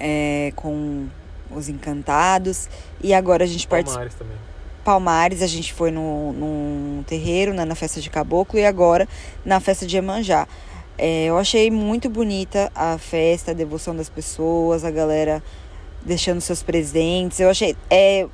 é, 0.00 0.52
com 0.56 1.06
os 1.50 1.68
encantados 1.68 2.68
e 3.02 3.12
agora 3.12 3.44
a 3.44 3.46
gente 3.46 3.68
participou. 3.68 4.08
também. 4.18 4.36
Palmares, 4.84 5.42
a 5.42 5.46
gente 5.46 5.72
foi 5.74 5.90
no, 5.90 6.32
num 6.32 7.04
terreiro, 7.06 7.52
né, 7.52 7.64
na 7.64 7.74
festa 7.74 8.00
de 8.00 8.08
caboclo, 8.08 8.58
e 8.58 8.64
agora 8.64 9.06
na 9.44 9.60
festa 9.60 9.86
de 9.86 9.96
Emanjá. 9.96 10.48
É, 10.96 11.26
eu 11.26 11.38
achei 11.38 11.70
muito 11.70 12.08
bonita 12.08 12.70
a 12.74 12.96
festa, 12.98 13.50
a 13.50 13.54
devoção 13.54 13.94
das 13.94 14.08
pessoas, 14.08 14.84
a 14.84 14.90
galera 14.90 15.42
deixando 16.04 16.40
seus 16.40 16.62
presentes. 16.62 17.40
Eu 17.40 17.50
achei, 17.50 17.76
é, 17.90 18.26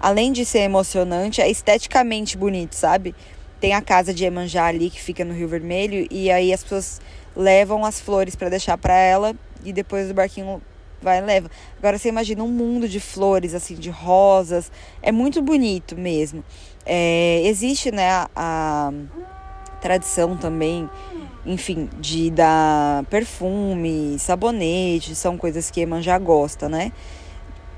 além 0.00 0.32
de 0.32 0.44
ser 0.44 0.60
emocionante, 0.60 1.40
é 1.40 1.50
esteticamente 1.50 2.36
bonito, 2.36 2.74
sabe? 2.74 3.14
Tem 3.60 3.74
a 3.74 3.82
casa 3.82 4.14
de 4.14 4.24
Emanjá 4.24 4.66
ali 4.66 4.88
que 4.88 5.00
fica 5.00 5.24
no 5.24 5.34
Rio 5.34 5.48
Vermelho 5.48 6.06
e 6.10 6.30
aí 6.30 6.52
as 6.52 6.62
pessoas 6.62 7.00
levam 7.36 7.84
as 7.84 8.00
flores 8.00 8.34
para 8.34 8.48
deixar 8.48 8.78
para 8.78 8.94
ela 8.94 9.34
e 9.62 9.72
depois 9.72 10.10
o 10.10 10.14
barquinho 10.14 10.62
vai 11.02 11.20
leva. 11.20 11.50
Agora 11.78 11.98
você 11.98 12.08
imagina 12.08 12.42
um 12.42 12.48
mundo 12.48 12.88
de 12.88 13.00
flores, 13.00 13.54
assim, 13.54 13.74
de 13.74 13.90
rosas. 13.90 14.70
É 15.02 15.12
muito 15.12 15.40
bonito 15.42 15.96
mesmo. 15.96 16.44
É, 16.84 17.42
existe, 17.44 17.90
né, 17.90 18.10
a, 18.10 18.28
a 18.34 18.92
tradição 19.80 20.36
também 20.36 20.88
enfim, 21.44 21.88
de 21.98 22.30
dar 22.30 23.04
perfume, 23.04 24.18
sabonete, 24.18 25.14
são 25.14 25.36
coisas 25.36 25.70
que 25.70 25.80
Eman 25.80 26.02
já 26.02 26.18
gosta, 26.18 26.68
né? 26.68 26.92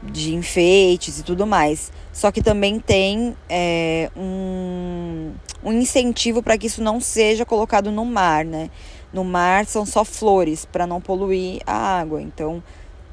De 0.02 0.34
enfeites 0.34 1.20
e 1.20 1.22
tudo 1.22 1.46
mais. 1.46 1.92
Só 2.12 2.32
que 2.32 2.42
também 2.42 2.80
tem 2.80 3.36
é, 3.48 4.10
um, 4.16 5.32
um 5.62 5.72
incentivo 5.72 6.42
para 6.42 6.58
que 6.58 6.66
isso 6.66 6.82
não 6.82 7.00
seja 7.00 7.46
colocado 7.46 7.92
no 7.92 8.04
mar, 8.04 8.44
né? 8.44 8.68
No 9.12 9.22
mar 9.22 9.64
são 9.66 9.86
só 9.86 10.04
flores 10.04 10.64
para 10.64 10.86
não 10.86 11.00
poluir 11.00 11.60
a 11.64 12.00
água. 12.00 12.20
Então, 12.20 12.62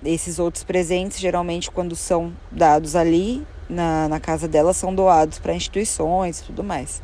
esses 0.04 0.40
outros 0.40 0.64
presentes, 0.64 1.20
geralmente, 1.20 1.70
quando 1.70 1.96
são 1.96 2.32
dados 2.52 2.96
ali 2.96 3.46
na, 3.70 4.08
na 4.08 4.20
casa 4.20 4.48
dela, 4.48 4.74
são 4.74 4.94
doados 4.94 5.40
para 5.40 5.54
instituições 5.54 6.40
e 6.40 6.44
tudo 6.44 6.64
mais. 6.64 7.02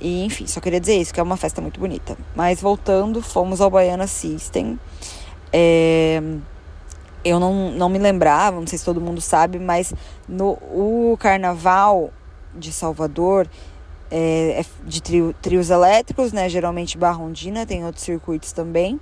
E 0.00 0.24
enfim, 0.24 0.46
só 0.46 0.60
queria 0.60 0.80
dizer 0.80 0.96
isso, 0.96 1.12
que 1.12 1.20
é 1.20 1.22
uma 1.22 1.36
festa 1.36 1.60
muito 1.60 1.78
bonita. 1.78 2.16
Mas 2.34 2.60
voltando, 2.60 3.20
fomos 3.20 3.60
ao 3.60 3.70
Baiana 3.70 4.06
System. 4.06 4.78
É, 5.52 6.22
eu 7.24 7.38
não, 7.38 7.70
não 7.72 7.88
me 7.88 7.98
lembrava, 7.98 8.58
não 8.58 8.66
sei 8.66 8.78
se 8.78 8.84
todo 8.84 9.00
mundo 9.00 9.20
sabe, 9.20 9.58
mas 9.58 9.92
no 10.26 10.52
o 10.72 11.16
carnaval 11.20 12.10
de 12.54 12.72
Salvador 12.72 13.46
é, 14.10 14.60
é 14.60 14.64
de 14.86 15.02
trio, 15.02 15.34
trios 15.42 15.68
elétricos, 15.68 16.32
né? 16.32 16.48
Geralmente 16.48 16.96
Barrondina, 16.96 17.66
tem 17.66 17.84
outros 17.84 18.04
circuitos 18.04 18.52
também. 18.52 18.98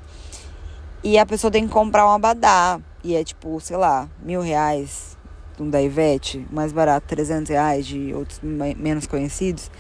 E 1.02 1.16
a 1.16 1.25
pessoa 1.25 1.50
tem 1.50 1.66
que 1.66 1.73
comprar 1.73 2.06
um 2.06 2.11
abadá. 2.11 2.80
E 3.02 3.14
é 3.14 3.23
tipo, 3.23 3.61
sei 3.61 3.76
lá, 3.76 4.09
mil 4.23 4.40
reais 4.40 5.17
um 5.61 5.69
da 5.69 5.83
Ivete, 5.83 6.47
mais 6.50 6.73
barato, 6.73 7.07
300 7.09 7.50
reais 7.50 7.87
de 7.87 8.14
outros 8.14 8.40
menos 8.43 9.07
conhecidos. 9.07 9.71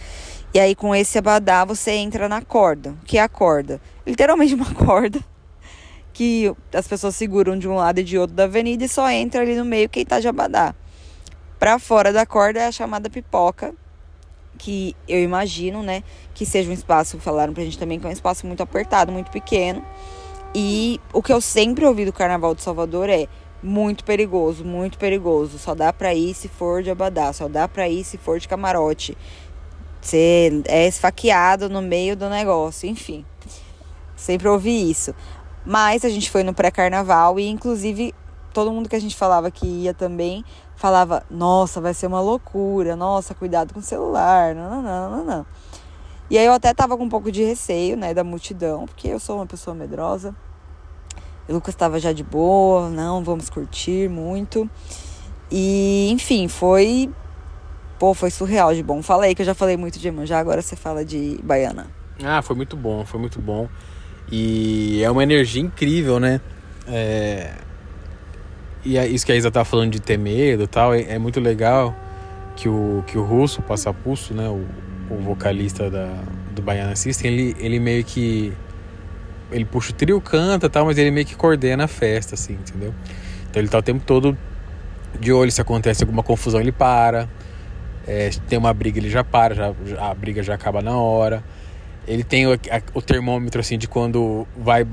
E 0.52 0.58
aí 0.58 0.74
com 0.74 0.94
esse 0.94 1.18
abadá 1.18 1.64
você 1.64 1.92
entra 1.92 2.28
na 2.28 2.42
corda. 2.42 2.90
O 3.02 3.04
que 3.04 3.18
é 3.18 3.22
a 3.22 3.28
corda? 3.28 3.80
Literalmente 4.06 4.54
uma 4.54 4.72
corda 4.74 5.20
que 6.12 6.52
as 6.74 6.88
pessoas 6.88 7.14
seguram 7.14 7.56
de 7.56 7.68
um 7.68 7.76
lado 7.76 8.00
e 8.00 8.02
de 8.02 8.18
outro 8.18 8.34
da 8.34 8.44
avenida 8.44 8.84
e 8.84 8.88
só 8.88 9.08
entra 9.08 9.42
ali 9.42 9.54
no 9.54 9.64
meio 9.64 9.88
quem 9.88 10.04
tá 10.04 10.18
de 10.18 10.26
abadá. 10.26 10.74
Para 11.58 11.78
fora 11.78 12.12
da 12.12 12.26
corda 12.26 12.60
é 12.60 12.66
a 12.66 12.72
chamada 12.72 13.08
pipoca, 13.08 13.72
que 14.56 14.96
eu 15.06 15.22
imagino, 15.22 15.82
né, 15.82 16.02
que 16.34 16.44
seja 16.44 16.68
um 16.68 16.72
espaço, 16.72 17.20
falaram 17.20 17.52
pra 17.52 17.62
gente 17.62 17.78
também 17.78 18.00
que 18.00 18.06
é 18.06 18.08
um 18.08 18.12
espaço 18.12 18.46
muito 18.46 18.62
apertado, 18.62 19.12
muito 19.12 19.30
pequeno. 19.30 19.84
E 20.54 21.00
o 21.12 21.22
que 21.22 21.32
eu 21.32 21.40
sempre 21.40 21.84
ouvi 21.84 22.04
do 22.04 22.12
Carnaval 22.12 22.54
de 22.54 22.62
Salvador 22.62 23.08
é 23.08 23.28
muito 23.62 24.04
perigoso, 24.04 24.64
muito 24.64 24.98
perigoso. 24.98 25.58
Só 25.58 25.74
dá 25.74 25.92
pra 25.92 26.14
ir 26.14 26.34
se 26.34 26.48
for 26.48 26.82
de 26.82 26.90
abadá, 26.90 27.32
só 27.32 27.48
dá 27.48 27.68
pra 27.68 27.88
ir 27.88 28.04
se 28.04 28.16
for 28.18 28.38
de 28.38 28.48
camarote. 28.48 29.16
Você 30.00 30.62
é 30.66 30.86
esfaqueado 30.86 31.68
no 31.68 31.82
meio 31.82 32.16
do 32.16 32.28
negócio, 32.28 32.88
enfim. 32.88 33.24
Sempre 34.16 34.48
ouvi 34.48 34.90
isso. 34.90 35.14
Mas 35.66 36.04
a 36.04 36.08
gente 36.08 36.30
foi 36.30 36.42
no 36.42 36.54
pré-carnaval 36.54 37.38
e, 37.38 37.46
inclusive, 37.46 38.14
todo 38.54 38.72
mundo 38.72 38.88
que 38.88 38.96
a 38.96 39.00
gente 39.00 39.14
falava 39.14 39.50
que 39.50 39.66
ia 39.66 39.92
também 39.92 40.44
falava: 40.74 41.22
Nossa, 41.30 41.80
vai 41.80 41.92
ser 41.92 42.06
uma 42.06 42.20
loucura, 42.20 42.96
nossa, 42.96 43.34
cuidado 43.34 43.74
com 43.74 43.80
o 43.80 43.82
celular, 43.82 44.54
não, 44.54 44.70
não, 44.70 44.82
não, 44.82 45.10
não, 45.10 45.24
não. 45.24 45.46
E 46.30 46.36
aí 46.36 46.46
eu 46.46 46.52
até 46.52 46.74
tava 46.74 46.96
com 46.96 47.04
um 47.04 47.08
pouco 47.08 47.32
de 47.32 47.42
receio, 47.42 47.96
né, 47.96 48.12
da 48.12 48.22
multidão, 48.22 48.86
porque 48.86 49.08
eu 49.08 49.18
sou 49.18 49.36
uma 49.36 49.46
pessoa 49.46 49.74
medrosa. 49.74 50.34
O 51.48 51.52
Lucas 51.54 51.74
estava 51.74 51.98
já 51.98 52.12
de 52.12 52.22
boa, 52.22 52.90
não, 52.90 53.24
vamos 53.24 53.48
curtir 53.48 54.08
muito. 54.08 54.68
E, 55.50 56.10
enfim, 56.10 56.46
foi 56.46 57.10
Pô, 57.98 58.14
foi 58.14 58.30
surreal 58.30 58.72
de 58.74 58.82
bom. 58.82 59.02
Falei 59.02 59.34
que 59.34 59.42
eu 59.42 59.46
já 59.46 59.54
falei 59.54 59.76
muito 59.76 59.98
de 59.98 60.06
Iemanjá, 60.06 60.38
agora 60.38 60.62
você 60.62 60.76
fala 60.76 61.04
de 61.04 61.40
Baiana. 61.42 61.88
Ah, 62.22 62.40
foi 62.42 62.54
muito 62.54 62.76
bom, 62.76 63.04
foi 63.04 63.18
muito 63.18 63.40
bom. 63.40 63.68
E 64.30 65.02
é 65.02 65.10
uma 65.10 65.22
energia 65.22 65.60
incrível, 65.60 66.20
né? 66.20 66.40
É... 66.86 67.50
E 68.84 68.96
é 68.96 69.06
isso 69.06 69.26
que 69.26 69.32
a 69.32 69.36
Isa 69.36 69.50
tá 69.50 69.64
falando 69.64 69.90
de 69.90 70.00
ter 70.00 70.16
medo 70.16 70.62
e 70.62 70.66
tal, 70.68 70.94
é, 70.94 71.02
é, 71.14 71.18
muito 71.18 71.40
legal 71.40 71.94
que 72.54 72.68
o, 72.68 73.02
que 73.06 73.18
o 73.18 73.24
Russo, 73.24 73.60
o 73.60 73.64
Passapulso, 73.64 74.32
né? 74.32 74.48
O, 74.48 74.64
o 75.10 75.16
vocalista 75.16 75.90
da, 75.90 76.08
do 76.52 76.62
Baiana 76.62 76.96
System, 76.96 77.32
ele, 77.32 77.56
ele 77.58 77.78
meio 77.78 78.04
que. 78.04 78.52
Ele 79.50 79.64
puxa 79.64 79.92
o 79.92 79.94
trio, 79.94 80.20
canta 80.20 80.68
tal, 80.68 80.84
mas 80.84 80.98
ele 80.98 81.10
meio 81.10 81.24
que 81.24 81.34
coordena 81.34 81.84
a 81.84 81.88
festa, 81.88 82.34
assim, 82.34 82.52
entendeu? 82.52 82.94
Então 83.48 83.62
ele 83.62 83.68
tá 83.68 83.78
o 83.78 83.82
tempo 83.82 84.04
todo 84.04 84.36
de 85.18 85.32
olho 85.32 85.50
se 85.50 85.60
acontece 85.60 86.02
alguma 86.02 86.22
confusão, 86.22 86.60
ele 86.60 86.72
para. 86.72 87.28
É, 88.06 88.30
tem 88.48 88.58
uma 88.58 88.72
briga, 88.72 88.98
ele 88.98 89.10
já 89.10 89.22
para, 89.24 89.54
já, 89.54 89.74
a 89.98 90.14
briga 90.14 90.42
já 90.42 90.54
acaba 90.54 90.82
na 90.82 90.96
hora. 90.96 91.42
Ele 92.06 92.24
tem 92.24 92.46
o, 92.46 92.52
a, 92.52 92.82
o 92.94 93.02
termômetro 93.02 93.60
assim 93.60 93.76
de 93.76 93.86
quando 93.86 94.46
vai 94.56 94.86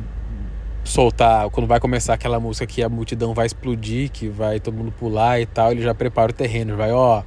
soltar, 0.83 1.49
quando 1.49 1.67
vai 1.67 1.79
começar 1.79 2.13
aquela 2.13 2.39
música 2.39 2.65
que 2.65 2.83
a 2.83 2.89
multidão 2.89 3.33
vai 3.33 3.45
explodir, 3.45 4.09
que 4.11 4.27
vai 4.27 4.59
todo 4.59 4.75
mundo 4.75 4.91
pular 4.91 5.39
e 5.39 5.45
tal, 5.45 5.71
ele 5.71 5.81
já 5.81 5.93
prepara 5.93 6.31
o 6.31 6.33
terreno, 6.33 6.75
vai, 6.77 6.91
ó, 6.91 7.23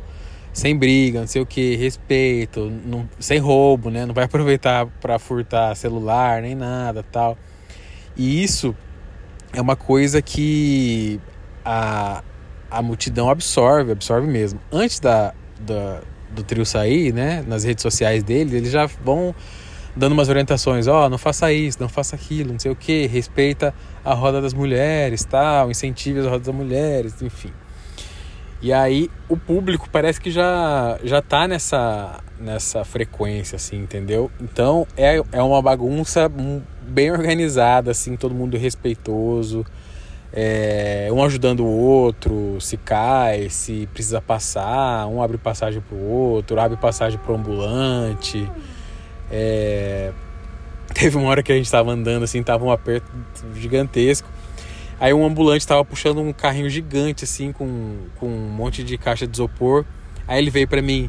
sem 0.52 0.76
briga, 0.76 1.20
não 1.20 1.26
sei 1.26 1.42
o 1.42 1.46
que, 1.46 1.76
respeito, 1.76 2.70
não, 2.84 3.08
sem 3.18 3.38
roubo, 3.38 3.90
né? 3.90 4.06
Não 4.06 4.14
vai 4.14 4.24
aproveitar 4.26 4.86
para 5.00 5.18
furtar 5.18 5.74
celular 5.76 6.42
nem 6.42 6.54
nada, 6.54 7.02
tal. 7.02 7.36
E 8.16 8.42
isso 8.42 8.74
é 9.52 9.60
uma 9.60 9.76
coisa 9.76 10.20
que 10.20 11.20
a, 11.64 12.22
a 12.70 12.82
multidão 12.82 13.30
absorve, 13.30 13.92
absorve 13.92 14.26
mesmo. 14.26 14.60
Antes 14.72 14.98
da, 15.00 15.32
da, 15.60 16.00
do 16.30 16.42
trio 16.42 16.66
sair, 16.66 17.12
né, 17.12 17.44
nas 17.46 17.64
redes 17.64 17.82
sociais 17.82 18.22
dele, 18.22 18.56
eles 18.56 18.70
já 18.70 18.86
vão 18.86 19.34
dando 19.94 20.12
umas 20.12 20.28
orientações, 20.28 20.86
ó, 20.86 21.06
oh, 21.06 21.08
não 21.08 21.18
faça 21.18 21.52
isso, 21.52 21.78
não 21.80 21.88
faça 21.88 22.14
aquilo, 22.14 22.52
não 22.52 22.58
sei 22.58 22.70
o 22.70 22.76
que, 22.76 23.06
respeita 23.06 23.74
a 24.04 24.14
roda 24.14 24.40
das 24.40 24.54
mulheres, 24.54 25.24
tal, 25.24 25.70
incentive 25.70 26.20
as 26.20 26.26
rodas 26.26 26.46
das 26.46 26.54
mulheres, 26.54 27.20
enfim. 27.20 27.52
E 28.60 28.72
aí 28.72 29.10
o 29.28 29.36
público 29.36 29.88
parece 29.90 30.20
que 30.20 30.30
já 30.30 30.98
já 31.04 31.22
tá 31.22 31.46
nessa 31.46 32.20
nessa 32.40 32.84
frequência 32.84 33.56
assim, 33.56 33.76
entendeu? 33.76 34.30
Então 34.40 34.86
é, 34.96 35.22
é 35.32 35.42
uma 35.42 35.62
bagunça 35.62 36.30
bem 36.82 37.10
organizada 37.10 37.90
assim, 37.90 38.16
todo 38.16 38.34
mundo 38.34 38.56
respeitoso 38.56 39.64
é, 40.32 41.08
um 41.10 41.22
ajudando 41.24 41.60
o 41.60 41.66
outro, 41.66 42.60
se 42.60 42.76
cai, 42.76 43.48
se 43.48 43.88
precisa 43.92 44.20
passar, 44.20 45.06
um 45.06 45.22
abre 45.22 45.38
passagem 45.38 45.80
para 45.80 45.96
o 45.96 46.04
outro, 46.06 46.60
abre 46.60 46.76
passagem 46.76 47.18
para 47.18 47.32
o 47.32 47.36
ambulante. 47.36 48.50
É, 49.30 50.12
teve 50.94 51.16
uma 51.16 51.28
hora 51.28 51.42
que 51.42 51.50
a 51.50 51.54
gente 51.54 51.64
estava 51.64 51.90
andando 51.90 52.24
assim, 52.24 52.42
tava 52.42 52.64
um 52.64 52.70
aperto 52.70 53.10
gigantesco. 53.54 54.28
Aí 55.00 55.14
um 55.14 55.24
ambulante 55.24 55.60
estava 55.60 55.84
puxando 55.84 56.20
um 56.20 56.32
carrinho 56.32 56.68
gigante 56.68 57.24
assim 57.24 57.52
com, 57.52 57.96
com 58.16 58.26
um 58.26 58.48
monte 58.50 58.82
de 58.82 58.98
caixa 58.98 59.26
de 59.26 59.36
isopor. 59.36 59.84
Aí 60.26 60.38
ele 60.38 60.50
veio 60.50 60.66
para 60.66 60.82
mim, 60.82 61.08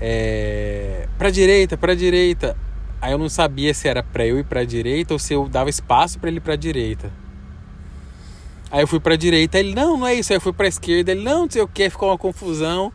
é, 0.00 1.08
pra 1.16 1.30
direita, 1.30 1.76
pra 1.76 1.94
direita. 1.94 2.56
Aí 3.00 3.12
eu 3.12 3.18
não 3.18 3.28
sabia 3.28 3.72
se 3.74 3.88
era 3.88 4.02
pra 4.02 4.26
eu 4.26 4.38
ir 4.38 4.44
pra 4.44 4.64
direita 4.64 5.14
ou 5.14 5.18
se 5.18 5.32
eu 5.32 5.48
dava 5.48 5.70
espaço 5.70 6.18
para 6.18 6.28
ele 6.28 6.38
ir 6.38 6.40
pra 6.40 6.56
direita. 6.56 7.10
Aí 8.70 8.82
eu 8.82 8.88
fui 8.88 8.98
pra 8.98 9.14
direita, 9.14 9.58
ele, 9.58 9.74
não, 9.74 9.96
não 9.96 10.06
é 10.06 10.14
isso. 10.14 10.32
Aí 10.32 10.36
eu 10.36 10.40
fui 10.40 10.52
pra 10.52 10.66
esquerda, 10.66 11.12
ele, 11.12 11.22
não, 11.22 11.42
não 11.42 11.50
sei 11.50 11.62
o 11.62 11.68
que, 11.68 11.88
ficou 11.88 12.10
uma 12.10 12.18
confusão. 12.18 12.92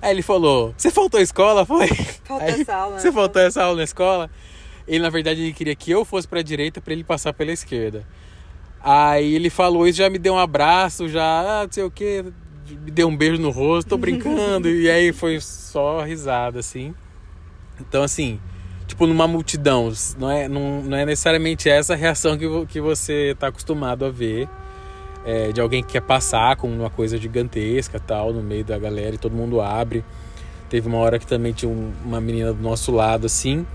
Aí 0.00 0.10
ele 0.10 0.22
falou, 0.22 0.74
você 0.76 0.90
faltou 0.90 1.18
a 1.18 1.22
escola? 1.22 1.66
Foi? 1.66 1.88
Faltou 2.24 2.48
essa 2.48 2.74
aula. 2.74 2.98
Você 2.98 3.12
faltou 3.12 3.42
essa 3.42 3.62
aula 3.62 3.76
na 3.78 3.84
escola? 3.84 4.30
Ele, 4.86 5.02
na 5.02 5.10
verdade, 5.10 5.42
ele 5.42 5.52
queria 5.52 5.74
que 5.74 5.90
eu 5.90 6.04
fosse 6.04 6.26
pra 6.26 6.40
direita 6.40 6.80
para 6.80 6.92
ele 6.92 7.04
passar 7.04 7.32
pela 7.32 7.52
esquerda. 7.52 8.06
Aí 8.82 9.34
ele 9.34 9.50
falou 9.50 9.86
isso, 9.86 9.98
já 9.98 10.08
me 10.08 10.18
deu 10.18 10.34
um 10.34 10.38
abraço, 10.38 11.08
já, 11.08 11.22
ah, 11.22 11.64
não 11.64 11.72
sei 11.72 11.82
o 11.82 11.90
que, 11.90 12.24
me 12.70 12.90
deu 12.90 13.08
um 13.08 13.16
beijo 13.16 13.40
no 13.40 13.50
rosto, 13.50 13.88
tô 13.88 13.96
brincando. 13.98 14.68
e 14.68 14.88
aí 14.88 15.12
foi 15.12 15.40
só 15.40 16.02
risada, 16.02 16.60
assim. 16.60 16.94
Então, 17.80 18.02
assim, 18.02 18.40
tipo, 18.86 19.06
numa 19.06 19.26
multidão, 19.26 19.92
não 20.18 20.30
é, 20.30 20.48
não, 20.48 20.82
não 20.82 20.96
é 20.96 21.04
necessariamente 21.04 21.68
essa 21.68 21.94
a 21.94 21.96
reação 21.96 22.36
que, 22.36 22.66
que 22.66 22.80
você 22.80 23.36
tá 23.38 23.48
acostumado 23.48 24.04
a 24.04 24.10
ver. 24.10 24.48
É, 25.24 25.52
de 25.52 25.60
alguém 25.60 25.82
que 25.82 25.92
quer 25.92 26.00
passar 26.00 26.56
com 26.56 26.68
uma 26.68 26.88
coisa 26.88 27.18
gigantesca 27.18 28.00
tal, 28.00 28.32
no 28.32 28.42
meio 28.42 28.64
da 28.64 28.78
galera 28.78 29.16
e 29.16 29.18
todo 29.18 29.34
mundo 29.34 29.60
abre. 29.60 30.02
Teve 30.70 30.88
uma 30.88 30.98
hora 30.98 31.18
que 31.18 31.26
também 31.26 31.52
tinha 31.52 31.70
um, 31.70 31.92
uma 32.04 32.20
menina 32.20 32.52
do 32.52 32.62
nosso 32.62 32.92
lado, 32.92 33.26
assim, 33.26 33.66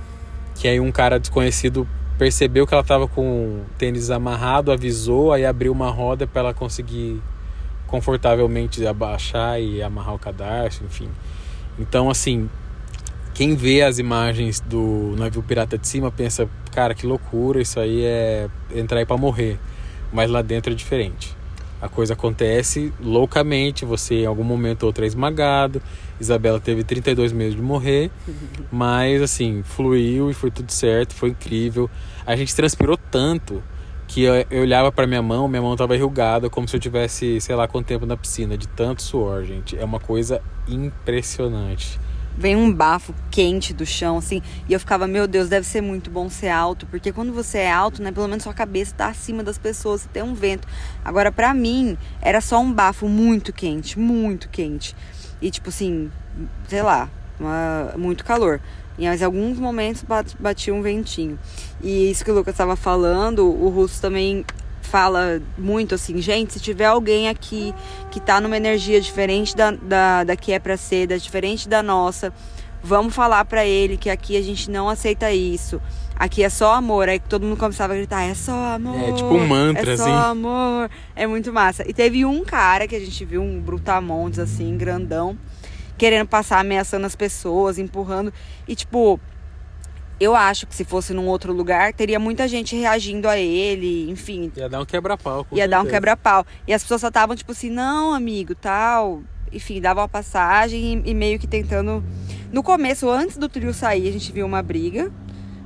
que 0.55 0.67
aí 0.67 0.79
um 0.79 0.91
cara 0.91 1.19
desconhecido 1.19 1.87
percebeu 2.17 2.65
que 2.67 2.73
ela 2.73 2.83
tava 2.83 3.07
com 3.07 3.21
o 3.23 3.65
tênis 3.77 4.09
amarrado, 4.09 4.71
avisou, 4.71 5.33
aí 5.33 5.45
abriu 5.45 5.71
uma 5.71 5.89
roda 5.89 6.27
para 6.27 6.41
ela 6.41 6.53
conseguir 6.53 7.21
confortavelmente 7.87 8.85
abaixar 8.85 9.61
e 9.61 9.81
amarrar 9.81 10.15
o 10.15 10.19
cadarço, 10.19 10.83
enfim. 10.83 11.09
Então, 11.77 12.09
assim, 12.09 12.49
quem 13.33 13.55
vê 13.55 13.81
as 13.81 13.99
imagens 13.99 14.59
do 14.59 15.15
navio 15.17 15.41
pirata 15.41 15.77
de 15.77 15.87
cima 15.87 16.11
pensa, 16.11 16.47
cara, 16.71 16.93
que 16.93 17.05
loucura, 17.05 17.61
isso 17.61 17.79
aí 17.79 18.03
é 18.03 18.47
entrar 18.73 18.99
aí 18.99 19.05
para 19.05 19.17
morrer. 19.17 19.59
Mas 20.11 20.29
lá 20.29 20.41
dentro 20.41 20.71
é 20.71 20.75
diferente. 20.75 21.35
A 21.83 21.89
coisa 21.89 22.13
acontece 22.13 22.93
loucamente, 23.01 23.83
você 23.83 24.21
em 24.21 24.25
algum 24.25 24.45
momento 24.45 24.83
ou 24.83 24.87
outro 24.87 25.03
é 25.03 25.07
esmagado. 25.07 25.81
Isabela 26.17 26.57
teve 26.57 26.81
32 26.81 27.33
meses 27.33 27.55
de 27.55 27.61
morrer, 27.61 28.09
mas 28.71 29.21
assim, 29.21 29.61
fluiu 29.63 30.31
e 30.31 30.33
foi 30.33 30.49
tudo 30.49 30.71
certo, 30.71 31.13
foi 31.13 31.31
incrível. 31.31 31.89
A 32.25 32.37
gente 32.37 32.55
transpirou 32.55 32.95
tanto 33.11 33.61
que 34.07 34.23
eu, 34.23 34.33
eu 34.49 34.61
olhava 34.61 34.93
para 34.93 35.05
minha 35.05 35.21
mão, 35.21 35.45
minha 35.49 35.61
mão 35.61 35.75
tava 35.75 35.93
enrugada, 35.97 36.49
como 36.49 36.69
se 36.69 36.75
eu 36.77 36.79
tivesse, 36.79 37.41
sei 37.41 37.53
lá, 37.53 37.67
quanto 37.67 37.85
tempo 37.85 38.05
na 38.05 38.15
piscina, 38.15 38.57
de 38.57 38.67
tanto 38.69 39.01
suor, 39.01 39.43
gente. 39.43 39.77
É 39.77 39.83
uma 39.83 39.99
coisa 39.99 40.41
impressionante. 40.65 41.99
Vem 42.37 42.55
um 42.55 42.73
bafo 42.73 43.13
quente 43.29 43.73
do 43.73 43.85
chão, 43.85 44.17
assim, 44.17 44.41
e 44.67 44.73
eu 44.73 44.79
ficava, 44.79 45.07
meu 45.07 45.27
Deus, 45.27 45.49
deve 45.49 45.65
ser 45.67 45.81
muito 45.81 46.09
bom 46.09 46.29
ser 46.29 46.49
alto, 46.49 46.85
porque 46.87 47.11
quando 47.11 47.31
você 47.31 47.59
é 47.59 47.71
alto, 47.71 48.01
né, 48.01 48.11
pelo 48.11 48.27
menos 48.27 48.43
sua 48.43 48.53
cabeça 48.53 48.95
tá 48.95 49.07
acima 49.07 49.43
das 49.43 49.57
pessoas, 49.57 50.07
tem 50.11 50.23
um 50.23 50.33
vento. 50.33 50.67
Agora, 51.05 51.31
para 51.31 51.53
mim, 51.53 51.97
era 52.21 52.41
só 52.41 52.59
um 52.59 52.73
bafo 52.73 53.07
muito 53.07 53.53
quente, 53.53 53.99
muito 53.99 54.49
quente. 54.49 54.95
E, 55.41 55.51
tipo 55.51 55.69
assim, 55.69 56.09
sei 56.67 56.81
lá, 56.81 57.09
uma, 57.39 57.93
muito 57.97 58.23
calor. 58.23 58.59
Em 58.97 59.07
alguns 59.23 59.57
momentos 59.57 60.05
batia 60.39 60.73
um 60.73 60.81
ventinho. 60.81 61.39
E 61.81 62.11
isso 62.11 62.23
que 62.23 62.31
o 62.31 62.33
Lucas 62.33 62.53
estava 62.53 62.75
falando, 62.75 63.45
o 63.45 63.69
Russo 63.69 63.99
também 63.99 64.45
fala 64.83 65.41
muito 65.57 65.95
assim, 65.95 66.21
gente, 66.21 66.53
se 66.53 66.59
tiver 66.59 66.85
alguém 66.85 67.29
aqui 67.29 67.73
que 68.11 68.19
tá 68.19 68.39
numa 68.39 68.57
energia 68.57 69.01
diferente 69.01 69.55
da, 69.55 69.71
da, 69.71 70.23
da 70.23 70.35
que 70.35 70.51
é 70.51 70.59
pra 70.59 70.77
ser, 70.77 71.07
da, 71.07 71.17
diferente 71.17 71.67
da 71.67 71.81
nossa, 71.81 72.33
vamos 72.83 73.15
falar 73.15 73.45
para 73.45 73.65
ele 73.65 73.97
que 73.97 74.09
aqui 74.09 74.37
a 74.37 74.41
gente 74.41 74.69
não 74.69 74.89
aceita 74.89 75.31
isso. 75.31 75.81
Aqui 76.15 76.43
é 76.43 76.49
só 76.49 76.73
amor. 76.73 77.09
Aí 77.09 77.19
todo 77.19 77.45
mundo 77.45 77.57
começava 77.57 77.93
a 77.93 77.95
gritar, 77.95 78.21
é 78.21 78.35
só 78.35 78.75
amor. 78.75 79.09
É 79.09 79.11
tipo 79.13 79.33
um 79.33 79.47
mantra, 79.47 79.93
é 79.93 79.97
só 79.97 80.03
assim. 80.03 80.11
amor. 80.11 80.89
É 81.15 81.25
muito 81.25 81.51
massa. 81.51 81.83
E 81.89 81.93
teve 81.93 82.23
um 82.23 82.43
cara 82.43 82.87
que 82.87 82.95
a 82.95 82.99
gente 82.99 83.25
viu, 83.25 83.41
um 83.41 83.59
brutamontes, 83.59 84.37
assim, 84.39 84.77
grandão 84.77 85.37
querendo 85.97 86.27
passar, 86.27 86.59
ameaçando 86.59 87.05
as 87.05 87.15
pessoas, 87.15 87.77
empurrando. 87.77 88.33
E, 88.67 88.75
tipo, 88.75 89.19
eu 90.23 90.35
acho 90.35 90.65
que 90.65 90.73
se 90.73 90.85
fosse 90.85 91.13
num 91.13 91.27
outro 91.27 91.51
lugar, 91.51 91.93
teria 91.93 92.19
muita 92.19 92.47
gente 92.47 92.75
reagindo 92.75 93.27
a 93.27 93.37
ele, 93.37 94.09
enfim. 94.09 94.51
Ia 94.55 94.69
dar 94.69 94.81
um 94.81 94.85
quebra-pau. 94.85 95.39
Ia 95.39 95.47
certeza. 95.49 95.67
dar 95.67 95.81
um 95.81 95.85
quebra-pau. 95.85 96.45
E 96.67 96.73
as 96.73 96.81
pessoas 96.81 97.01
só 97.01 97.09
estavam, 97.09 97.35
tipo 97.35 97.51
assim, 97.51 97.69
não, 97.69 98.13
amigo, 98.13 98.55
tal. 98.55 99.21
Enfim, 99.51 99.81
dava 99.81 100.01
uma 100.01 100.07
passagem 100.07 101.03
e, 101.05 101.11
e, 101.11 101.13
meio 101.13 101.37
que 101.37 101.47
tentando. 101.47 102.03
No 102.51 102.63
começo, 102.63 103.09
antes 103.09 103.37
do 103.37 103.49
trio 103.49 103.73
sair, 103.73 104.07
a 104.07 104.11
gente 104.11 104.31
viu 104.31 104.45
uma 104.45 104.63
briga. 104.63 105.11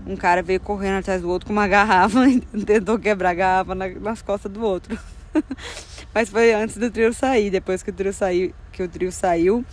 Um 0.05 0.15
cara 0.15 0.41
veio 0.41 0.59
correndo 0.59 0.99
atrás 0.99 1.21
do 1.21 1.29
outro 1.29 1.47
com 1.47 1.53
uma 1.53 1.67
garrafa 1.67 2.27
e 2.27 2.39
tentou 2.65 2.97
quebrar 2.97 3.31
a 3.31 3.33
garrafa 3.33 3.75
na, 3.75 3.89
nas 3.89 4.21
costas 4.21 4.51
do 4.51 4.63
outro. 4.63 4.97
Mas 6.13 6.29
foi 6.29 6.53
antes 6.53 6.77
do 6.77 6.89
trio 6.89 7.13
sair. 7.13 7.49
Depois 7.49 7.83
que 7.83 7.91
o 7.91 7.93
trio 7.93 8.13
saiu, 8.13 8.53
que 8.71 8.81
o 8.81 8.87
trio 8.87 9.11
saiu 9.11 9.63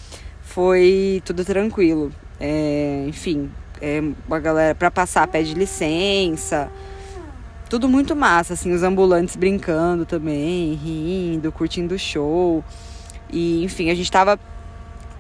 foi 0.43 1.23
tudo 1.25 1.45
tranquilo. 1.45 2.13
É, 2.39 3.05
enfim, 3.09 3.51
é, 3.85 4.03
a 4.31 4.39
galera 4.39 4.75
para 4.75 4.91
passar 4.91 5.29
pede 5.29 5.53
licença. 5.53 6.71
Tudo 7.69 7.87
muito 7.87 8.17
massa, 8.17 8.55
assim, 8.55 8.73
os 8.73 8.83
ambulantes 8.83 9.37
brincando 9.37 10.07
também, 10.07 10.73
rindo, 10.75 11.53
curtindo 11.53 11.95
o 11.95 11.99
show. 11.99 12.65
E, 13.31 13.63
enfim, 13.63 13.91
a 13.91 13.95
gente 13.95 14.11
tava 14.11 14.41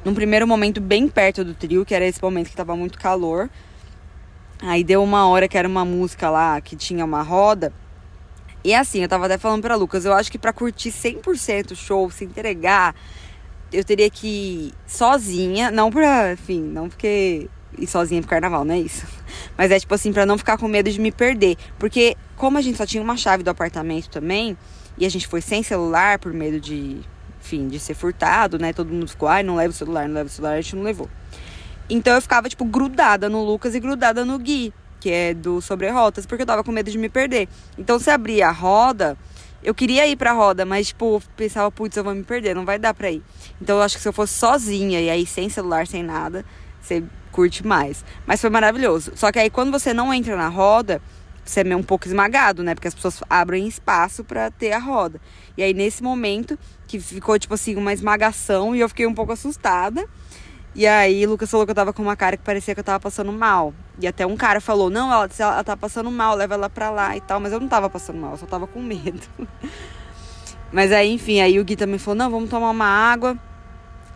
num 0.02 0.14
primeiro 0.14 0.46
momento 0.46 0.80
bem 0.80 1.08
perto 1.08 1.44
do 1.44 1.52
trio, 1.52 1.84
que 1.84 1.94
era 1.94 2.06
esse 2.06 2.22
momento 2.22 2.48
que 2.48 2.56
tava 2.56 2.74
muito 2.74 2.98
calor. 2.98 3.50
Aí 4.62 4.82
deu 4.82 5.02
uma 5.02 5.26
hora 5.28 5.46
que 5.46 5.58
era 5.58 5.68
uma 5.68 5.84
música 5.84 6.30
lá 6.30 6.58
que 6.60 6.74
tinha 6.74 7.04
uma 7.04 7.22
roda. 7.22 7.70
E 8.62 8.74
assim, 8.74 9.02
eu 9.02 9.08
tava 9.08 9.26
até 9.26 9.36
falando 9.36 9.60
pra 9.60 9.76
Lucas, 9.76 10.06
eu 10.06 10.14
acho 10.14 10.32
que 10.32 10.38
pra 10.38 10.52
curtir 10.52 10.90
100% 10.90 11.72
o 11.72 11.76
show, 11.76 12.10
se 12.10 12.24
entregar, 12.24 12.94
eu 13.70 13.84
teria 13.84 14.08
que 14.08 14.26
ir 14.26 14.74
sozinha, 14.86 15.70
não 15.70 15.90
pra, 15.90 16.32
enfim, 16.32 16.62
não 16.62 16.88
porque 16.88 17.50
ir 17.78 17.86
sozinha 17.86 18.20
pro 18.20 18.30
carnaval, 18.30 18.64
não 18.64 18.74
é 18.74 18.78
isso. 18.78 19.06
Mas 19.56 19.70
é 19.70 19.78
tipo 19.78 19.94
assim, 19.94 20.12
pra 20.12 20.26
não 20.26 20.38
ficar 20.38 20.58
com 20.58 20.68
medo 20.68 20.90
de 20.90 21.00
me 21.00 21.12
perder. 21.12 21.56
Porque 21.78 22.16
como 22.36 22.58
a 22.58 22.60
gente 22.60 22.76
só 22.76 22.86
tinha 22.86 23.02
uma 23.02 23.16
chave 23.16 23.42
do 23.42 23.50
apartamento 23.50 24.08
também, 24.08 24.56
e 24.96 25.04
a 25.04 25.08
gente 25.08 25.26
foi 25.26 25.40
sem 25.40 25.62
celular 25.62 26.18
por 26.18 26.32
medo 26.32 26.60
de, 26.60 27.00
enfim, 27.40 27.68
de 27.68 27.78
ser 27.78 27.94
furtado, 27.94 28.58
né? 28.58 28.72
Todo 28.72 28.92
mundo 28.92 29.08
ficou, 29.08 29.28
ai, 29.28 29.42
não 29.42 29.56
leva 29.56 29.70
o 29.70 29.76
celular, 29.76 30.08
não 30.08 30.14
leva 30.14 30.28
o 30.28 30.32
celular, 30.32 30.54
a 30.54 30.60
gente 30.60 30.76
não 30.76 30.82
levou. 30.82 31.08
Então 31.88 32.14
eu 32.14 32.22
ficava, 32.22 32.48
tipo, 32.48 32.64
grudada 32.64 33.28
no 33.28 33.44
Lucas 33.44 33.74
e 33.74 33.80
grudada 33.80 34.24
no 34.24 34.38
Gui, 34.38 34.72
que 35.00 35.10
é 35.10 35.34
do 35.34 35.60
Sobre 35.60 35.90
Rotas, 35.90 36.24
porque 36.26 36.42
eu 36.42 36.46
tava 36.46 36.64
com 36.64 36.72
medo 36.72 36.90
de 36.90 36.96
me 36.96 37.08
perder. 37.08 37.48
Então 37.76 37.98
se 37.98 38.10
abria 38.10 38.48
a 38.48 38.52
roda, 38.52 39.18
eu 39.62 39.74
queria 39.74 40.06
ir 40.06 40.16
pra 40.16 40.32
roda, 40.32 40.64
mas, 40.64 40.88
tipo, 40.88 41.22
pensava, 41.36 41.70
putz, 41.70 41.96
eu 41.96 42.04
vou 42.04 42.14
me 42.14 42.22
perder, 42.22 42.54
não 42.54 42.64
vai 42.64 42.78
dar 42.78 42.94
pra 42.94 43.10
ir. 43.10 43.22
Então 43.60 43.76
eu 43.76 43.82
acho 43.82 43.96
que 43.96 44.02
se 44.02 44.08
eu 44.08 44.12
fosse 44.12 44.34
sozinha 44.34 45.00
e 45.00 45.10
aí 45.10 45.26
sem 45.26 45.48
celular, 45.48 45.86
sem 45.86 46.02
nada, 46.02 46.44
você 46.84 47.02
curte 47.32 47.66
mais. 47.66 48.04
Mas 48.26 48.40
foi 48.40 48.50
maravilhoso. 48.50 49.12
Só 49.16 49.32
que 49.32 49.38
aí 49.38 49.50
quando 49.50 49.72
você 49.72 49.92
não 49.92 50.12
entra 50.14 50.36
na 50.36 50.48
roda, 50.48 51.00
você 51.44 51.60
é 51.60 51.76
um 51.76 51.82
pouco 51.82 52.06
esmagado, 52.06 52.62
né? 52.62 52.74
Porque 52.74 52.88
as 52.88 52.94
pessoas 52.94 53.22
abrem 53.28 53.66
espaço 53.66 54.24
para 54.24 54.50
ter 54.50 54.72
a 54.72 54.78
roda. 54.78 55.20
E 55.56 55.62
aí 55.62 55.74
nesse 55.74 56.02
momento 56.02 56.58
que 56.86 56.98
ficou 56.98 57.38
tipo 57.38 57.54
assim 57.54 57.74
uma 57.76 57.92
esmagação 57.92 58.74
e 58.74 58.80
eu 58.80 58.88
fiquei 58.88 59.06
um 59.06 59.14
pouco 59.14 59.32
assustada. 59.32 60.06
E 60.74 60.86
aí 60.86 61.24
Lucas 61.24 61.50
falou 61.50 61.64
que 61.64 61.70
eu 61.70 61.74
tava 61.74 61.92
com 61.92 62.02
uma 62.02 62.16
cara 62.16 62.36
que 62.36 62.42
parecia 62.42 62.74
que 62.74 62.80
eu 62.80 62.84
tava 62.84 62.98
passando 62.98 63.32
mal. 63.32 63.72
E 64.00 64.06
até 64.06 64.26
um 64.26 64.36
cara 64.36 64.60
falou: 64.60 64.90
"Não, 64.90 65.12
ela, 65.12 65.28
ela 65.38 65.64
tá 65.64 65.76
passando 65.76 66.10
mal, 66.10 66.34
leva 66.34 66.54
ela 66.54 66.68
pra 66.68 66.90
lá 66.90 67.16
e 67.16 67.20
tal", 67.20 67.38
mas 67.38 67.52
eu 67.52 67.60
não 67.60 67.68
tava 67.68 67.88
passando 67.88 68.18
mal, 68.18 68.32
eu 68.32 68.38
só 68.38 68.46
tava 68.46 68.66
com 68.66 68.82
medo. 68.82 69.22
mas 70.72 70.90
aí, 70.90 71.12
enfim, 71.12 71.40
aí 71.40 71.60
o 71.60 71.64
Gui 71.64 71.76
também 71.76 71.98
falou: 71.98 72.16
"Não, 72.16 72.30
vamos 72.30 72.50
tomar 72.50 72.70
uma 72.70 72.86
água". 72.86 73.38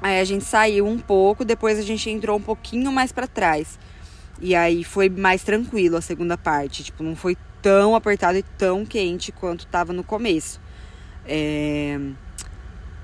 Aí 0.01 0.21
a 0.21 0.25
gente 0.25 0.45
saiu 0.45 0.87
um 0.87 0.99
pouco, 0.99 1.45
depois 1.45 1.79
a 1.79 1.83
gente 1.83 2.09
entrou 2.09 2.37
um 2.37 2.43
pouquinho 2.43 2.93
mais 2.93 3.13
para 3.13 3.27
trás. 3.27 3.79
E 4.41 4.55
aí 4.55 4.85
foi 4.85 5.09
mais 5.09 5.43
tranquilo 5.43 5.97
a 5.97 6.01
segunda 6.01 6.39
parte. 6.39 6.85
Tipo, 6.85 7.03
não 7.03 7.17
foi 7.17 7.37
tão 7.61 7.95
apertado 7.95 8.39
e 8.39 8.43
tão 8.43 8.85
quente 8.85 9.33
quanto 9.33 9.67
tava 9.67 9.93
no 9.93 10.05
começo. 10.05 10.61
É... 11.27 11.99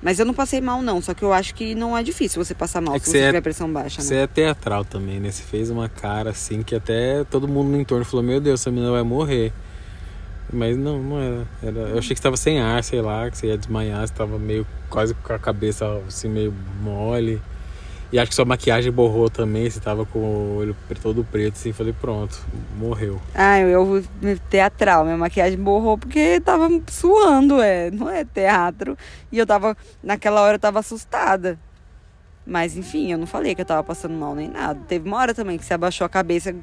Mas 0.00 0.18
eu 0.18 0.26
não 0.26 0.34
passei 0.34 0.60
mal, 0.60 0.82
não. 0.82 1.00
Só 1.00 1.14
que 1.14 1.22
eu 1.22 1.32
acho 1.32 1.54
que 1.54 1.74
não 1.74 1.96
é 1.96 2.02
difícil 2.02 2.44
você 2.44 2.54
passar 2.54 2.80
mal 2.80 2.94
é 2.94 2.98
se 2.98 3.06
você 3.10 3.18
é, 3.18 3.26
tiver 3.26 3.40
pressão 3.40 3.72
baixa, 3.72 4.02
né? 4.02 4.06
Você 4.06 4.16
é 4.16 4.26
teatral 4.26 4.84
também, 4.84 5.18
né? 5.18 5.30
Você 5.30 5.42
fez 5.42 5.70
uma 5.70 5.88
cara 5.88 6.30
assim 6.30 6.62
que 6.62 6.74
até 6.74 7.24
todo 7.24 7.48
mundo 7.48 7.70
no 7.70 7.80
entorno 7.80 8.04
falou: 8.04 8.22
Meu 8.22 8.38
Deus, 8.38 8.60
essa 8.60 8.70
menina 8.70 8.92
vai 8.92 9.02
morrer. 9.02 9.52
Mas 10.52 10.76
não, 10.76 11.02
não 11.02 11.20
era. 11.20 11.46
era 11.62 11.78
eu 11.90 11.98
achei 11.98 12.14
que 12.14 12.20
estava 12.20 12.36
sem 12.36 12.60
ar, 12.60 12.82
sei 12.84 13.00
lá, 13.00 13.30
que 13.30 13.38
você 13.38 13.48
ia 13.48 13.58
desmaiar, 13.58 14.06
você 14.06 14.12
estava 14.12 14.38
meio 14.38 14.66
quase 14.88 15.14
com 15.14 15.32
a 15.32 15.38
cabeça 15.38 16.00
assim 16.06 16.28
meio 16.28 16.54
mole. 16.80 17.40
E 18.12 18.18
acho 18.18 18.28
que 18.28 18.34
sua 18.36 18.44
maquiagem 18.44 18.92
borrou 18.92 19.28
também, 19.28 19.68
você 19.68 19.80
tava 19.80 20.06
com 20.06 20.20
o 20.20 20.56
olho 20.58 20.76
todo 21.02 21.24
preto, 21.24 21.54
assim, 21.54 21.72
falei, 21.72 21.92
pronto, 21.92 22.38
morreu. 22.78 23.20
Ah, 23.34 23.58
eu 23.58 24.04
teatral, 24.48 25.04
minha 25.04 25.16
maquiagem 25.16 25.58
borrou 25.58 25.98
porque 25.98 26.40
tava 26.40 26.68
suando, 26.88 27.60
é, 27.60 27.90
não 27.90 28.08
é 28.08 28.24
teatro. 28.24 28.96
E 29.32 29.38
eu 29.38 29.44
tava, 29.44 29.76
naquela 30.00 30.42
hora 30.42 30.54
eu 30.54 30.60
tava 30.60 30.78
assustada. 30.78 31.58
Mas 32.46 32.76
enfim, 32.76 33.10
eu 33.10 33.18
não 33.18 33.26
falei 33.26 33.54
que 33.54 33.62
eu 33.62 33.66
tava 33.66 33.82
passando 33.82 34.14
mal 34.14 34.34
nem 34.34 34.48
nada. 34.48 34.78
Teve 34.86 35.08
uma 35.08 35.16
hora 35.16 35.34
também 35.34 35.58
que 35.58 35.64
você 35.64 35.74
abaixou 35.74 36.04
a 36.04 36.08
cabeça. 36.08 36.54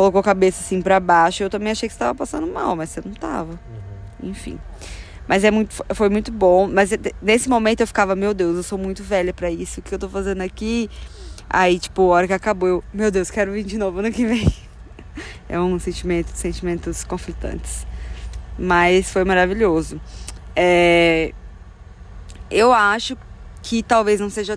Colocou 0.00 0.20
a 0.20 0.24
cabeça 0.24 0.62
assim 0.62 0.80
para 0.80 0.98
baixo. 0.98 1.42
Eu 1.42 1.50
também 1.50 1.70
achei 1.70 1.86
que 1.86 1.92
você 1.92 1.98
tava 1.98 2.14
passando 2.14 2.46
mal, 2.46 2.74
mas 2.74 2.88
você 2.88 3.02
não 3.04 3.12
tava. 3.12 3.52
Uhum. 4.22 4.30
Enfim. 4.30 4.58
Mas 5.28 5.44
é 5.44 5.50
muito, 5.50 5.74
foi 5.94 6.08
muito 6.08 6.32
bom. 6.32 6.66
Mas 6.66 6.90
nesse 7.20 7.50
momento 7.50 7.80
eu 7.80 7.86
ficava, 7.86 8.16
meu 8.16 8.32
Deus, 8.32 8.56
eu 8.56 8.62
sou 8.62 8.78
muito 8.78 9.04
velha 9.04 9.34
para 9.34 9.50
isso. 9.50 9.80
O 9.80 9.82
que 9.82 9.94
eu 9.94 9.98
tô 9.98 10.08
fazendo 10.08 10.40
aqui? 10.40 10.88
Aí, 11.50 11.78
tipo, 11.78 12.02
a 12.02 12.14
hora 12.14 12.26
que 12.26 12.32
acabou, 12.32 12.68
eu, 12.68 12.84
meu 12.94 13.10
Deus, 13.10 13.30
quero 13.30 13.52
vir 13.52 13.62
de 13.62 13.76
novo 13.76 13.98
ano 13.98 14.10
que 14.10 14.26
vem. 14.26 14.50
É 15.48 15.58
um 15.58 15.78
sentimento, 15.80 16.28
sentimentos 16.28 17.02
conflitantes. 17.02 17.84
Mas 18.56 19.10
foi 19.10 19.24
maravilhoso. 19.24 20.00
É, 20.54 21.34
eu 22.48 22.72
acho 22.72 23.18
que 23.60 23.82
talvez 23.82 24.20
não 24.20 24.30
seja. 24.30 24.56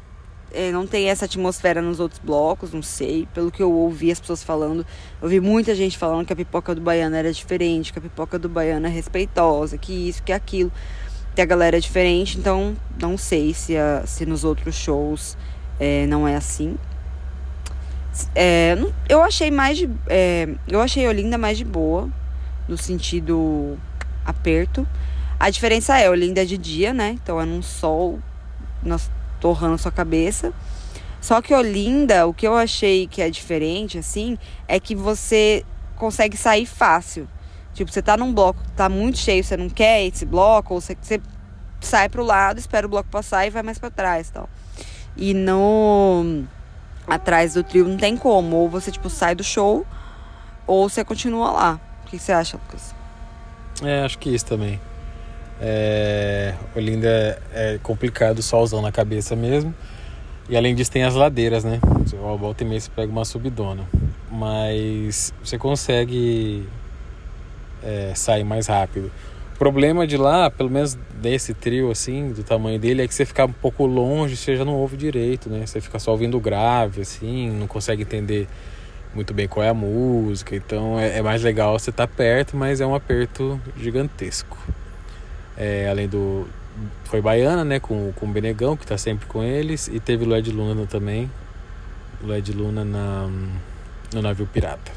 É, 0.53 0.71
não 0.71 0.85
tenha 0.85 1.11
essa 1.11 1.25
atmosfera 1.25 1.81
nos 1.81 1.99
outros 1.99 2.21
blocos, 2.23 2.71
não 2.71 2.83
sei. 2.83 3.27
Pelo 3.33 3.51
que 3.51 3.61
eu 3.61 3.71
ouvi 3.71 4.11
as 4.11 4.19
pessoas 4.19 4.43
falando, 4.43 4.85
eu 5.21 5.27
vi 5.27 5.39
muita 5.39 5.73
gente 5.73 5.97
falando 5.97 6.25
que 6.25 6.33
a 6.33 6.35
pipoca 6.35 6.75
do 6.75 6.81
baiano 6.81 7.15
era 7.15 7.31
diferente, 7.33 7.91
que 7.91 7.99
a 7.99 8.01
pipoca 8.01 8.37
do 8.37 8.47
baiano 8.47 8.85
é 8.85 8.89
respeitosa, 8.89 9.77
que 9.77 10.09
isso, 10.09 10.21
que 10.23 10.31
aquilo. 10.31 10.71
Que 11.35 11.41
a 11.41 11.45
galera 11.45 11.77
é 11.77 11.79
diferente, 11.79 12.37
então 12.37 12.75
não 13.01 13.17
sei 13.17 13.55
se, 13.55 13.75
a, 13.75 14.03
se 14.05 14.23
nos 14.23 14.43
outros 14.43 14.75
shows 14.75 15.35
é, 15.79 16.05
não 16.05 16.27
é 16.27 16.35
assim. 16.35 16.77
É, 18.35 18.77
eu 19.09 19.23
achei 19.23 19.49
mais 19.49 19.77
de. 19.77 19.89
É, 20.07 20.47
eu 20.67 20.79
achei 20.79 21.07
Olinda 21.07 21.37
mais 21.37 21.57
de 21.57 21.65
boa, 21.65 22.07
no 22.67 22.77
sentido 22.77 23.77
aperto. 24.23 24.87
A 25.39 25.49
diferença 25.49 25.97
é, 25.97 26.09
Olinda 26.09 26.43
é 26.43 26.45
de 26.45 26.57
dia, 26.57 26.93
né? 26.93 27.17
Então 27.21 27.41
é 27.41 27.45
num 27.45 27.61
sol 27.61 28.19
nós 28.83 29.09
torrando 29.43 29.77
sua 29.77 29.91
cabeça. 29.91 30.53
Só 31.19 31.41
que 31.41 31.53
Olinda, 31.53 32.25
o 32.25 32.33
que 32.33 32.47
eu 32.47 32.55
achei 32.55 33.07
que 33.07 33.21
é 33.21 33.29
diferente, 33.29 33.97
assim, 33.97 34.37
é 34.69 34.79
que 34.79 34.95
você 34.95 35.65
consegue 35.97 36.37
sair 36.37 36.65
fácil. 36.65 37.27
Tipo, 37.73 37.91
você 37.91 38.01
tá 38.01 38.15
num 38.15 38.33
bloco 38.33 38.59
tá 38.73 38.87
muito 38.87 39.17
cheio, 39.17 39.43
você 39.43 39.57
não 39.57 39.69
quer 39.69 40.05
esse 40.05 40.25
bloco, 40.25 40.75
ou 40.75 40.79
você, 40.79 40.97
você 41.01 41.21
sai 41.81 42.07
pro 42.07 42.23
lado, 42.23 42.57
espera 42.57 42.87
o 42.87 42.89
bloco 42.89 43.09
passar 43.09 43.45
e 43.45 43.49
vai 43.49 43.61
mais 43.63 43.77
para 43.77 43.91
trás 43.91 44.29
tal. 44.29 44.49
E 45.17 45.33
no 45.33 46.45
atrás 47.05 47.55
do 47.55 47.63
trio 47.63 47.85
não 47.85 47.97
tem 47.97 48.15
como. 48.15 48.55
Ou 48.55 48.69
você, 48.69 48.91
tipo, 48.91 49.09
sai 49.09 49.35
do 49.35 49.43
show, 49.43 49.85
ou 50.65 50.87
você 50.87 51.03
continua 51.03 51.51
lá. 51.51 51.81
O 52.05 52.09
que 52.09 52.17
você 52.17 52.31
acha, 52.31 52.55
Lucas? 52.55 52.95
É, 53.81 54.03
acho 54.03 54.17
que 54.19 54.29
isso 54.33 54.45
também. 54.45 54.79
É, 55.65 56.53
Olinda 56.75 57.41
é 57.53 57.79
complicado, 57.81 58.41
solzão 58.41 58.81
na 58.81 58.91
cabeça 58.91 59.33
mesmo. 59.33 59.73
E 60.49 60.57
além 60.57 60.75
disso 60.75 60.91
tem 60.91 61.05
as 61.05 61.15
ladeiras, 61.15 61.63
né? 61.63 61.79
Você 62.05 62.17
volta 62.17 62.65
e 62.65 62.67
meia 62.67 62.81
você 62.81 62.91
pega 62.93 63.09
uma 63.09 63.23
subidona. 63.23 63.87
Mas 64.29 65.33
você 65.41 65.57
consegue 65.57 66.67
é, 67.81 68.11
sair 68.13 68.43
mais 68.43 68.67
rápido. 68.67 69.09
O 69.55 69.57
problema 69.57 70.05
de 70.05 70.17
lá, 70.17 70.49
pelo 70.49 70.69
menos 70.69 70.97
desse 71.21 71.53
trio 71.53 71.89
assim, 71.89 72.33
do 72.33 72.43
tamanho 72.43 72.77
dele, 72.77 73.01
é 73.01 73.07
que 73.07 73.13
você 73.13 73.23
ficar 73.23 73.45
um 73.45 73.53
pouco 73.53 73.85
longe, 73.85 74.35
você 74.35 74.57
já 74.57 74.65
não 74.65 74.75
ouve 74.75 74.97
direito, 74.97 75.49
né? 75.49 75.65
Você 75.65 75.79
fica 75.79 75.97
só 75.97 76.11
ouvindo 76.11 76.37
grave, 76.41 77.03
assim, 77.03 77.49
não 77.51 77.67
consegue 77.67 78.01
entender 78.01 78.49
muito 79.15 79.33
bem 79.33 79.47
qual 79.47 79.63
é 79.63 79.69
a 79.69 79.73
música. 79.73 80.57
Então 80.57 80.99
é, 80.99 81.19
é 81.19 81.21
mais 81.21 81.41
legal 81.41 81.79
você 81.79 81.89
estar 81.89 82.05
tá 82.05 82.13
perto, 82.13 82.57
mas 82.57 82.81
é 82.81 82.85
um 82.85 82.93
aperto 82.93 83.61
gigantesco. 83.77 84.57
É, 85.57 85.87
além 85.89 86.07
do. 86.07 86.47
Foi 87.05 87.21
Baiana, 87.21 87.63
né? 87.63 87.79
Com, 87.79 88.11
com 88.13 88.25
o 88.25 88.29
Benegão, 88.29 88.75
que 88.75 88.85
tá 88.85 88.97
sempre 88.97 89.27
com 89.27 89.43
eles. 89.43 89.87
E 89.87 89.99
teve 89.99 90.25
Lué 90.25 90.41
de 90.41 90.51
Luna 90.51 90.85
também. 90.85 91.29
Lué 92.21 92.41
de 92.41 92.51
Luna 92.51 92.83
na, 92.83 93.29
no 94.13 94.21
navio 94.21 94.47
pirata. 94.47 94.91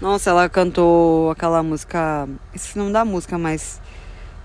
Nossa, 0.00 0.30
ela 0.30 0.48
cantou 0.48 1.30
aquela 1.30 1.62
música. 1.62 2.28
Esse 2.54 2.76
não 2.76 2.90
da 2.90 3.04
música, 3.04 3.38
mas. 3.38 3.80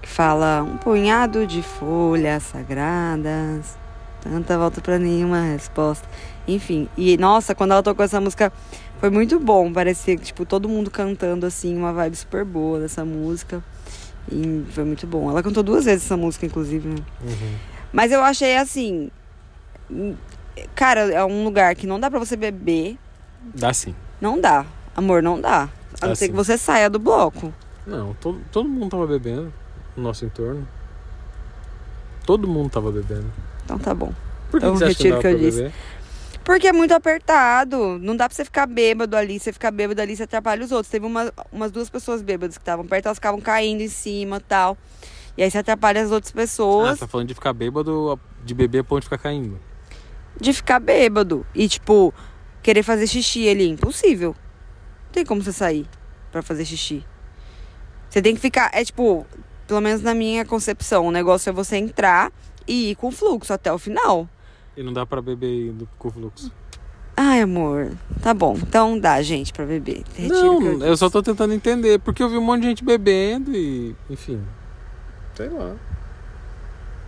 Que 0.02 0.10
fala 0.10 0.62
um 0.62 0.78
punhado 0.78 1.48
de 1.48 1.64
folhas 1.64 2.44
sagradas. 2.44 3.78
Tanta 4.22 4.58
volta 4.58 4.82
pra 4.82 5.00
nenhuma 5.00 5.42
resposta. 5.42 6.08
Enfim, 6.48 6.88
e 6.96 7.18
nossa, 7.18 7.56
quando 7.56 7.72
ela 7.72 7.82
tocou 7.82 8.06
essa 8.06 8.22
música 8.22 8.52
foi 9.00 9.10
muito 9.10 9.40
bom. 9.40 9.72
Parecia 9.72 10.18
tipo, 10.18 10.46
todo 10.46 10.70
mundo 10.70 10.90
cantando 10.90 11.46
assim, 11.46 11.76
uma 11.76 11.94
vibe 11.94 12.16
super 12.16 12.44
boa 12.44 12.80
dessa 12.80 13.06
música. 13.06 13.64
E 14.32 14.66
foi 14.72 14.84
muito 14.84 15.06
bom. 15.06 15.30
Ela 15.30 15.44
cantou 15.44 15.64
duas 15.64 15.86
vezes 15.86 16.06
essa 16.06 16.18
música, 16.18 16.46
inclusive, 16.46 16.88
né? 16.88 16.96
Uhum. 17.22 17.56
Mas 17.94 18.12
eu 18.12 18.22
achei 18.22 18.58
assim. 18.58 19.10
Cara, 20.74 21.02
é 21.12 21.24
um 21.24 21.44
lugar 21.44 21.76
que 21.76 21.86
não 21.86 22.00
dá 22.00 22.10
pra 22.10 22.20
você 22.20 22.36
beber. 22.36 22.98
Dá 23.54 23.74
sim. 23.74 23.94
Não 24.20 24.40
dá. 24.40 24.66
Amor, 24.96 25.22
não 25.22 25.40
dá. 25.40 25.70
A 26.02 26.08
não 26.08 26.16
ser 26.16 26.30
que 26.30 26.36
você 26.36 26.58
saia 26.58 26.90
do 26.90 27.00
bloco. 27.00 27.54
Não, 27.86 28.14
todo, 28.16 28.42
todo 28.52 28.68
mundo 28.68 28.92
tava 28.92 29.08
bebendo 29.08 29.54
no 29.96 30.04
nosso 30.04 30.26
entorno. 30.26 30.68
Todo 32.26 32.48
mundo 32.48 32.70
tava 32.70 32.92
bebendo. 32.92 33.32
Então 33.64 33.78
tá 33.78 33.94
bom. 33.94 34.12
Por 34.50 34.60
que, 34.60 34.66
que 34.66 34.72
você 34.72 34.86
retiro 34.88 35.16
que, 35.18 35.22
que 35.22 35.28
eu 35.28 35.38
disse. 35.38 35.58
Beber? 35.58 35.74
Porque 36.46 36.68
é 36.68 36.72
muito 36.72 36.94
apertado. 36.94 37.98
Não 38.00 38.16
dá 38.16 38.30
pra 38.30 38.36
você 38.36 38.46
ficar 38.46 38.68
bêbado 38.68 39.18
ali. 39.18 39.40
Você 39.40 39.52
ficar 39.52 39.72
bêbado 39.72 40.00
ali, 40.00 40.16
você 40.16 40.24
atrapalha 40.24 40.64
os 40.64 40.72
outros. 40.72 40.92
Teve 40.92 41.06
uma, 41.06 41.34
umas 41.52 41.72
duas 41.72 41.90
pessoas 41.90 42.22
bêbadas 42.22 42.56
que 42.56 42.62
estavam 42.62 42.86
perto, 42.86 43.08
elas 43.08 43.18
ficavam 43.18 43.42
caindo 43.42 43.82
em 43.82 43.88
cima 43.88 44.40
tal. 44.40 44.78
E 45.36 45.42
aí 45.42 45.50
você 45.50 45.58
atrapalha 45.58 46.04
as 46.04 46.12
outras 46.12 46.32
pessoas. 46.32 46.90
Ah, 46.90 46.94
você 46.94 47.00
tá 47.00 47.08
falando 47.08 47.28
de 47.28 47.34
ficar 47.34 47.52
bêbado, 47.52 48.20
de 48.46 48.54
beber 48.54 48.80
a 48.80 48.84
ponto 48.84 49.00
de 49.00 49.06
ficar 49.08 49.18
caindo. 49.18 49.60
De 50.40 50.54
ficar 50.54 50.80
bêbado. 50.80 51.44
E, 51.54 51.68
tipo, 51.68 52.14
querer 52.62 52.84
fazer 52.84 53.08
xixi 53.08 53.50
ali. 53.50 53.68
Impossível. 53.68 54.36
Não 55.06 55.12
tem 55.12 55.26
como 55.26 55.42
você 55.42 55.52
sair 55.52 55.88
para 56.32 56.44
fazer 56.44 56.64
xixi. 56.64 57.04
Você 58.08 58.22
tem 58.22 58.36
que 58.36 58.40
ficar. 58.40 58.70
É 58.72 58.86
tipo, 58.86 59.26
pelo 59.68 59.82
menos 59.82 60.04
na 60.04 60.14
minha 60.14 60.46
concepção, 60.46 61.08
o 61.08 61.12
negócio 61.12 61.50
é 61.50 61.54
você 61.54 61.78
entrar 61.78 62.32
e 62.68 62.92
ir 62.92 62.96
com 62.96 63.12
fluxo 63.12 63.52
até 63.52 63.74
o 63.74 63.80
final. 63.80 64.30
E 64.78 64.84
não 64.84 64.92
dá 64.92 65.06
para 65.06 65.22
beber 65.22 65.70
indo 65.70 65.88
com 65.98 66.10
fluxo. 66.10 66.52
Ai, 67.18 67.42
amor. 67.42 67.92
Tá 68.22 68.34
bom. 68.34 68.58
Então 68.62 69.00
dá, 69.00 69.22
gente, 69.22 69.54
para 69.54 69.66
beber. 69.66 70.04
Retiro 70.16 70.60
não, 70.60 70.64
eu, 70.64 70.84
eu, 70.84 70.98
só 70.98 71.10
tô 71.10 71.24
tentando 71.24 71.54
entender. 71.54 72.00
Porque 72.00 72.22
eu 72.22 72.30
vi 72.30 72.38
um 72.38 72.42
monte 72.42 72.64
de 72.64 72.68
gente 72.68 72.84
bebendo 72.84 73.56
e. 73.56 73.96
Enfim. 74.10 74.42
Sei 75.34 75.48
lá. 75.48 75.76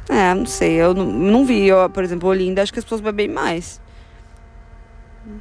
É, 0.08 0.34
não 0.34 0.45
sei. 0.45 0.73
Eu 0.73 0.93
não, 0.93 1.06
não 1.06 1.45
vi. 1.45 1.67
Eu, 1.67 1.89
por 1.89 2.03
exemplo, 2.03 2.30
Olinda, 2.30 2.62
acho 2.62 2.71
que 2.71 2.80
as 2.80 2.86
pessoas 2.86 3.01
bebem 3.01 3.27
mais. 3.27 3.82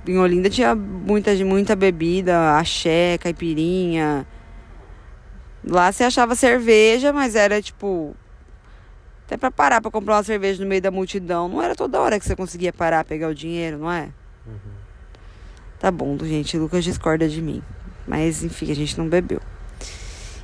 Em 0.04 0.18
Olinda 0.18 0.50
tinha 0.50 0.74
muita, 0.74 1.32
muita 1.44 1.76
bebida, 1.76 2.56
axé, 2.56 3.18
caipirinha. 3.18 4.26
Lá 5.64 5.92
você 5.92 6.04
achava 6.04 6.34
cerveja, 6.34 7.12
mas 7.12 7.36
era 7.36 7.62
tipo 7.62 8.16
até 9.26 9.36
para 9.36 9.50
parar 9.50 9.80
para 9.80 9.90
comprar 9.90 10.14
uma 10.14 10.22
cerveja 10.22 10.62
no 10.62 10.68
meio 10.68 10.80
da 10.80 10.90
multidão, 10.90 11.48
não 11.48 11.60
era 11.60 11.74
toda 11.74 12.00
hora 12.00 12.18
que 12.18 12.24
você 12.24 12.36
conseguia 12.36 12.72
parar, 12.72 13.04
pegar 13.04 13.28
o 13.28 13.34
dinheiro, 13.34 13.76
não 13.76 13.90
é? 13.90 14.10
Uhum. 14.46 14.76
Tá 15.80 15.90
bom, 15.90 16.16
gente, 16.22 16.56
Lucas 16.56 16.84
discorda 16.84 17.28
de 17.28 17.42
mim. 17.42 17.60
Mas 18.06 18.44
enfim, 18.44 18.70
a 18.70 18.74
gente 18.74 18.96
não 18.96 19.08
bebeu. 19.08 19.40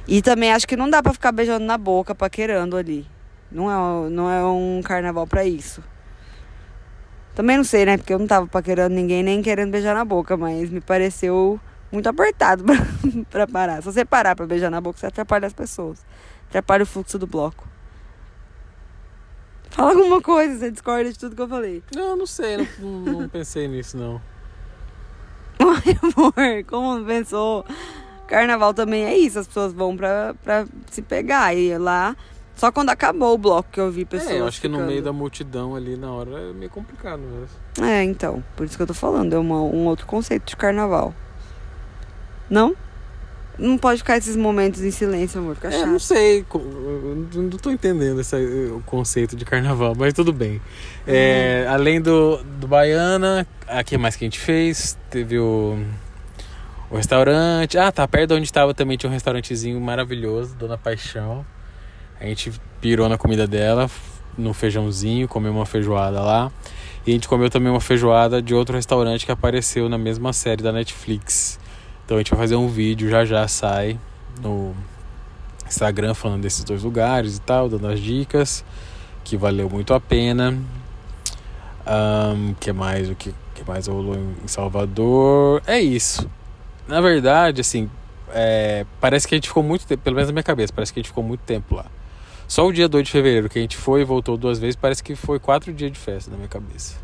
E 0.07 0.21
também 0.21 0.53
acho 0.53 0.67
que 0.67 0.77
não 0.77 0.91
dá 0.91 1.01
para 1.01 1.13
ficar 1.13 1.31
beijando 1.31 1.65
na 1.65 1.79
boca, 1.79 2.13
paquerando 2.13 2.77
ali. 2.77 3.07
Não 3.53 3.71
é, 3.71 4.11
não 4.11 4.29
é 4.29 4.45
um 4.45 4.81
carnaval 4.83 5.29
para 5.29 5.45
isso. 5.45 5.81
Também 7.37 7.57
não 7.57 7.65
sei, 7.65 7.87
né? 7.87 7.97
Porque 7.97 8.13
eu 8.13 8.19
não 8.19 8.27
tava 8.27 8.49
paquerando 8.49 8.97
ninguém 8.97 9.23
nem 9.23 9.41
querendo 9.41 9.71
beijar 9.71 9.95
na 9.95 10.05
boca, 10.05 10.37
mas 10.37 10.69
me 10.71 10.81
pareceu 10.81 11.61
muito 11.93 12.09
apertado 12.09 12.65
pra, 12.67 12.77
pra 13.31 13.47
parar. 13.47 13.77
Se 13.77 13.85
você 13.85 14.05
parar 14.05 14.35
pra 14.35 14.45
beijar 14.45 14.71
na 14.71 14.81
boca, 14.81 14.99
você 14.99 15.07
atrapalha 15.07 15.47
as 15.47 15.53
pessoas. 15.53 16.05
Atrapalha 16.49 16.83
o 16.83 16.87
fluxo 16.87 17.17
do 17.17 17.29
bloco. 17.29 17.72
Fala 19.73 19.93
alguma 19.93 20.21
coisa, 20.21 20.59
você 20.59 20.71
discorda 20.71 21.11
de 21.11 21.19
tudo 21.19 21.35
que 21.35 21.43
eu 21.43 21.49
falei. 21.49 21.83
Não, 21.95 22.15
não 22.15 22.27
sei, 22.27 22.69
não, 22.79 22.91
não 23.21 23.29
pensei 23.29 23.67
nisso, 23.67 23.97
não. 23.97 24.21
Ai, 25.59 25.99
amor, 26.03 26.65
como 26.67 27.05
pensou? 27.05 27.65
Carnaval 28.27 28.75
também 28.75 29.05
é 29.05 29.17
isso, 29.17 29.39
as 29.39 29.47
pessoas 29.47 29.73
vão 29.73 29.97
pra, 29.97 30.35
pra 30.43 30.67
se 30.91 31.01
pegar. 31.01 31.55
E 31.55 31.77
lá, 31.79 32.15
só 32.55 32.71
quando 32.71 32.91
acabou 32.91 33.35
o 33.35 33.39
bloco 33.39 33.71
que 33.73 33.81
eu 33.81 33.91
vi 33.91 34.05
pessoas. 34.05 34.31
É, 34.31 34.41
eu 34.41 34.47
acho 34.47 34.61
ficando. 34.61 34.77
que 34.77 34.81
no 34.83 34.87
meio 34.87 35.03
da 35.03 35.13
multidão 35.13 35.75
ali 35.75 35.97
na 35.97 36.13
hora 36.13 36.39
é 36.39 36.53
meio 36.53 36.71
complicado 36.71 37.21
mesmo. 37.21 37.57
É, 37.81 38.03
então, 38.05 38.45
por 38.55 38.67
isso 38.67 38.77
que 38.77 38.83
eu 38.83 38.87
tô 38.87 38.95
falando, 38.95 39.33
é 39.33 39.39
uma, 39.39 39.61
um 39.61 39.87
outro 39.87 40.07
conceito 40.07 40.47
de 40.47 40.57
carnaval. 40.57 41.15
Não? 42.51 42.77
Não 43.59 43.77
pode 43.77 43.99
ficar 43.99 44.17
esses 44.17 44.35
momentos 44.35 44.83
em 44.83 44.91
silêncio, 44.91 45.39
amor. 45.39 45.55
Fica 45.57 45.69
é, 45.69 45.73
chato. 45.73 45.87
não 45.87 45.99
sei. 45.99 46.45
Não 47.35 47.51
tô 47.51 47.71
entendendo 47.71 48.21
esse, 48.21 48.37
o 48.37 48.83
conceito 48.87 49.37
de 49.37 49.45
carnaval, 49.45 49.95
mas 49.97 50.15
tudo 50.15 50.33
bem. 50.33 50.61
É, 51.07 51.67
hum. 51.67 51.73
Além 51.73 52.01
do, 52.01 52.43
do 52.59 52.67
Baiana, 52.67 53.47
o 53.69 53.85
que 53.85 53.99
mais 53.99 54.17
que 54.17 54.25
a 54.25 54.27
gente 54.27 54.41
fez? 54.41 54.97
Teve 55.11 55.39
o, 55.39 55.79
o 56.91 56.97
restaurante. 56.97 57.77
Ah, 57.77 57.93
tá. 57.93 58.09
Perto 58.09 58.29
de 58.29 58.35
onde 58.35 58.45
estava 58.45 58.73
também 58.73 58.97
tinha 58.97 59.11
um 59.11 59.13
restaurantezinho 59.13 59.81
maravilhoso, 59.81 60.55
Dona 60.55 60.79
Paixão. 60.79 61.45
A 62.19 62.25
gente 62.25 62.53
pirou 62.81 63.09
na 63.09 63.19
comida 63.19 63.47
dela, 63.47 63.91
no 64.39 64.55
feijãozinho, 64.55 65.29
comeu 65.29 65.53
uma 65.53 65.67
feijoada 65.67 66.21
lá. 66.23 66.51
E 67.07 67.11
a 67.11 67.15
gente 67.15 67.29
comeu 67.29 67.51
também 67.51 67.71
uma 67.71 67.81
feijoada 67.81 68.41
de 68.41 68.55
outro 68.55 68.77
restaurante 68.77 69.27
que 69.27 69.33
apareceu 69.33 69.89
na 69.89 69.99
mesma 69.99 70.33
série 70.33 70.63
da 70.63 70.73
Netflix. 70.73 71.59
Então 72.05 72.17
a 72.17 72.21
gente 72.21 72.31
vai 72.31 72.41
fazer 72.41 72.57
um 72.57 72.69
vídeo, 72.69 73.09
já 73.09 73.25
já 73.25 73.47
sai 73.47 73.99
no 74.41 74.75
Instagram 75.67 76.15
falando 76.15 76.43
desses 76.43 76.65
dois 76.65 76.83
lugares 76.83 77.37
e 77.37 77.41
tal, 77.41 77.69
dando 77.69 77.87
as 77.89 78.01
dicas, 78.01 78.65
que 79.25 79.37
valeu 79.37 79.69
muito 79.71 79.95
a 79.95 80.01
pena. 80.01 80.59
Um, 81.85 82.55
que 82.55 82.73
mais 82.73 83.11
o 83.11 83.15
que, 83.15 83.35
que 83.55 83.65
mais 83.67 83.87
rolou 83.87 84.17
em 84.17 84.47
Salvador? 84.47 85.63
É 85.67 85.81
isso. 85.81 86.31
Na 86.87 87.01
verdade, 87.01 87.61
assim, 87.61 87.89
é, 88.31 88.85
parece 89.01 89.27
que 89.27 89.35
a 89.35 89.37
gente 89.37 89.49
ficou 89.49 89.63
muito 89.63 89.87
tempo, 89.87 90.03
pelo 90.03 90.17
menos 90.17 90.29
na 90.29 90.33
minha 90.33 90.43
cabeça, 90.43 90.73
parece 90.73 90.93
que 90.93 91.01
a 91.01 91.03
gente 91.03 91.09
ficou 91.09 91.25
muito 91.25 91.41
tempo 91.41 91.75
lá. 91.75 91.87
Só 92.49 92.67
o 92.67 92.73
dia 92.73 92.89
2 92.89 93.05
de 93.05 93.11
fevereiro 93.11 93.49
que 93.49 93.59
a 93.59 93.63
gente 93.63 93.77
foi 93.77 94.03
e 94.03 94.05
voltou 94.05 94.37
duas 94.37 94.59
vezes, 94.59 94.77
parece 94.77 95.03
que 95.03 95.15
foi 95.15 95.39
quatro 95.39 95.73
dias 95.73 95.91
de 95.91 95.99
festa 95.99 96.31
na 96.31 96.37
minha 96.37 96.49
cabeça. 96.49 96.97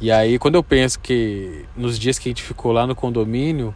E 0.00 0.10
aí, 0.10 0.38
quando 0.38 0.54
eu 0.54 0.62
penso 0.62 0.98
que 0.98 1.64
nos 1.76 1.98
dias 1.98 2.18
que 2.18 2.28
a 2.28 2.30
gente 2.30 2.42
ficou 2.42 2.72
lá 2.72 2.86
no 2.86 2.94
condomínio, 2.94 3.74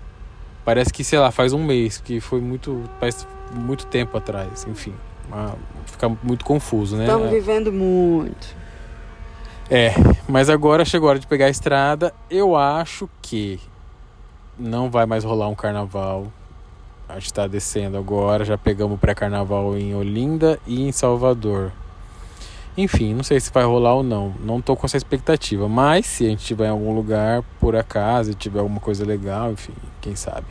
parece 0.65 0.93
que, 0.93 1.05
sei 1.05 1.19
lá, 1.19 1.31
faz 1.31 1.53
um 1.53 1.63
mês, 1.63 1.99
que 1.99 2.21
foi 2.21 2.41
muito, 2.41 2.83
faz 2.99 3.27
muito 3.53 3.87
tempo 3.87 4.17
atrás, 4.17 4.67
enfim. 4.69 4.95
Uma, 5.29 5.55
fica 5.87 6.09
muito 6.23 6.45
confuso, 6.45 6.97
né? 6.97 7.05
Estamos 7.05 7.31
vivendo 7.31 7.73
muito. 7.73 8.55
É, 9.71 9.95
mas 10.29 10.51
agora 10.51 10.85
chegou 10.85 11.09
a 11.09 11.11
hora 11.11 11.19
de 11.19 11.27
pegar 11.27 11.47
a 11.47 11.51
estrada. 11.51 12.13
Eu 12.31 12.55
acho 12.57 13.09
que 13.23 13.59
não 14.59 14.91
vai 14.91 15.07
mais 15.07 15.25
rolar 15.25 15.49
um 15.49 15.55
carnaval 15.55 16.31
a 17.09 17.15
gente 17.15 17.27
está 17.27 17.47
descendo 17.47 17.99
agora, 17.99 18.45
já 18.45 18.57
pegamos 18.57 18.99
pré-carnaval 18.99 19.77
em 19.77 19.95
Olinda 19.95 20.59
e 20.67 20.89
em 20.89 20.93
Salvador. 20.93 21.71
Enfim, 22.77 23.15
não 23.15 23.23
sei 23.23 23.39
se 23.39 23.53
vai 23.53 23.65
rolar 23.65 23.95
ou 23.95 24.03
não. 24.03 24.35
Não 24.41 24.61
tô 24.61 24.75
com 24.75 24.87
essa 24.87 24.97
expectativa. 24.97 25.69
Mas 25.69 26.07
se 26.07 26.27
a 26.27 26.29
gente 26.29 26.45
tiver 26.45 26.67
em 26.67 26.71
algum 26.71 26.95
lugar, 26.95 27.43
por 27.61 27.77
acaso, 27.77 28.31
e 28.31 28.35
tiver 28.35 28.59
alguma 28.59 28.81
coisa 28.81 29.05
legal, 29.05 29.53
enfim, 29.53 29.73
quem 30.01 30.17
sabe. 30.17 30.47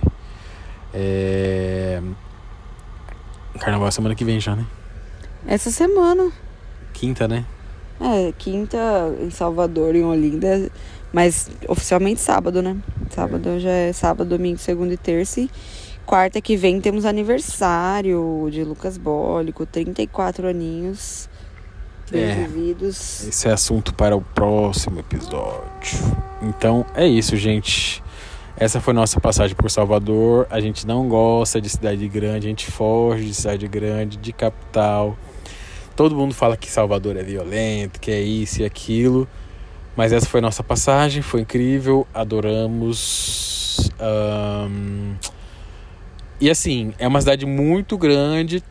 É... 0.94 2.02
Carnaval 3.60 3.88
é 3.88 3.92
semana 3.92 4.16
que 4.16 4.24
vem 4.24 4.40
já, 4.40 4.56
né? 4.56 4.66
Essa 5.46 5.70
semana. 5.70 6.32
Quinta, 6.94 7.28
né? 7.28 7.46
É, 8.00 8.34
quinta 8.38 8.78
em 9.20 9.30
Salvador, 9.30 9.96
em 9.96 10.04
Olinda. 10.04 10.72
Mas 11.12 11.52
oficialmente 11.68 12.22
sábado, 12.22 12.62
né? 12.62 12.78
Sábado 13.10 13.50
é. 13.50 13.60
já 13.60 13.70
é 13.70 13.94
sábado, 13.94 14.30
domingo, 14.30 14.58
segunda 14.58 14.94
e 14.94 14.98
terça. 14.98 15.42
E 15.42 15.50
Quarta 16.06 16.42
que 16.42 16.58
vem 16.58 16.82
temos 16.82 17.06
aniversário 17.06 18.50
de 18.52 18.62
Lucas 18.64 18.98
Bólico, 18.98 19.66
34 19.66 20.50
aninhos. 20.50 21.30
É, 22.14 22.48
esse 22.88 23.48
é 23.48 23.52
assunto 23.52 23.94
para 23.94 24.16
o 24.16 24.22
próximo 24.22 25.00
episódio. 25.00 26.00
Então 26.42 26.86
é 26.96 27.08
isso, 27.08 27.36
gente. 27.36 28.04
Essa 28.56 28.80
foi 28.80 28.94
nossa 28.94 29.20
passagem 29.20 29.56
por 29.56 29.70
Salvador. 29.72 30.46
A 30.50 30.60
gente 30.60 30.86
não 30.86 31.08
gosta 31.08 31.60
de 31.60 31.68
cidade 31.70 32.08
grande, 32.08 32.48
a 32.48 32.50
gente 32.50 32.70
foge 32.70 33.26
de 33.26 33.34
cidade 33.34 33.68
grande, 33.68 34.18
de 34.18 34.32
capital. 34.32 35.18
Todo 35.96 36.16
mundo 36.16 36.34
fala 36.34 36.56
que 36.56 36.70
Salvador 36.70 37.18
é 37.18 37.24
violento, 37.24 38.00
que 38.00 38.12
é 38.12 38.22
isso 38.22 38.62
e 38.62 38.66
aquilo. 38.66 39.28
Mas 39.96 40.12
essa 40.12 40.28
foi 40.28 40.42
nossa 40.42 40.64
passagem, 40.64 41.22
foi 41.22 41.42
incrível, 41.42 42.08
adoramos. 42.14 43.92
Um, 44.00 45.16
e 46.40 46.50
assim, 46.50 46.94
é 46.98 47.08
uma 47.08 47.22
cidade 47.22 47.46
muito 47.46 47.98
grande, 47.98 48.64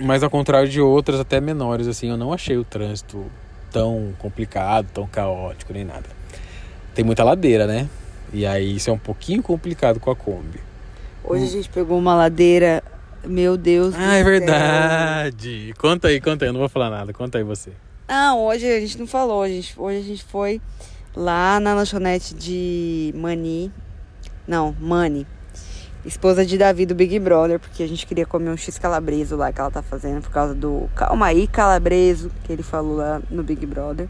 mas 0.00 0.22
ao 0.22 0.30
contrário 0.30 0.68
de 0.68 0.80
outras 0.80 1.20
até 1.20 1.40
menores, 1.40 1.86
assim, 1.86 2.08
eu 2.08 2.16
não 2.16 2.32
achei 2.32 2.56
o 2.56 2.64
trânsito 2.64 3.24
tão 3.70 4.14
complicado, 4.18 4.88
tão 4.92 5.06
caótico, 5.06 5.72
nem 5.72 5.84
nada. 5.84 6.08
Tem 6.94 7.04
muita 7.04 7.24
ladeira, 7.24 7.66
né? 7.66 7.88
E 8.32 8.46
aí 8.46 8.76
isso 8.76 8.90
é 8.90 8.92
um 8.92 8.98
pouquinho 8.98 9.42
complicado 9.42 10.00
com 10.00 10.10
a 10.10 10.16
Kombi. 10.16 10.60
Hoje 11.22 11.44
hum. 11.44 11.46
a 11.46 11.50
gente 11.50 11.68
pegou 11.68 11.98
uma 11.98 12.14
ladeira, 12.14 12.82
meu 13.24 13.56
Deus 13.56 13.94
Ah, 13.96 14.14
é 14.14 14.24
verdade. 14.24 15.66
Céu. 15.66 15.74
Conta 15.78 16.08
aí, 16.08 16.20
conta 16.20 16.44
aí, 16.44 16.48
eu 16.48 16.52
não 16.52 16.60
vou 16.60 16.68
falar 16.68 16.90
nada. 16.90 17.12
Conta 17.12 17.38
aí 17.38 17.44
você. 17.44 17.70
Não, 18.08 18.44
hoje 18.44 18.66
a 18.66 18.80
gente 18.80 18.98
não 18.98 19.06
falou. 19.06 19.42
A 19.42 19.48
gente, 19.48 19.74
hoje 19.76 19.98
a 19.98 20.02
gente 20.02 20.24
foi 20.24 20.60
lá 21.14 21.58
na 21.60 21.74
lanchonete 21.74 22.34
de 22.34 23.12
Mani. 23.16 23.72
Não, 24.46 24.74
Mani 24.78 25.26
esposa 26.04 26.44
de 26.44 26.58
Davi 26.58 26.86
do 26.86 26.94
Big 26.94 27.18
Brother, 27.18 27.58
porque 27.58 27.82
a 27.82 27.88
gente 27.88 28.06
queria 28.06 28.26
comer 28.26 28.50
um 28.50 28.56
X 28.56 28.78
calabreso 28.78 29.36
lá 29.36 29.52
que 29.52 29.60
ela 29.60 29.70
tá 29.70 29.82
fazendo 29.82 30.22
por 30.22 30.30
causa 30.30 30.54
do 30.54 30.88
calma 30.94 31.26
aí 31.26 31.46
calabreso 31.46 32.30
que 32.44 32.52
ele 32.52 32.62
falou 32.62 32.96
lá 32.96 33.22
no 33.30 33.42
Big 33.42 33.64
Brother. 33.66 34.08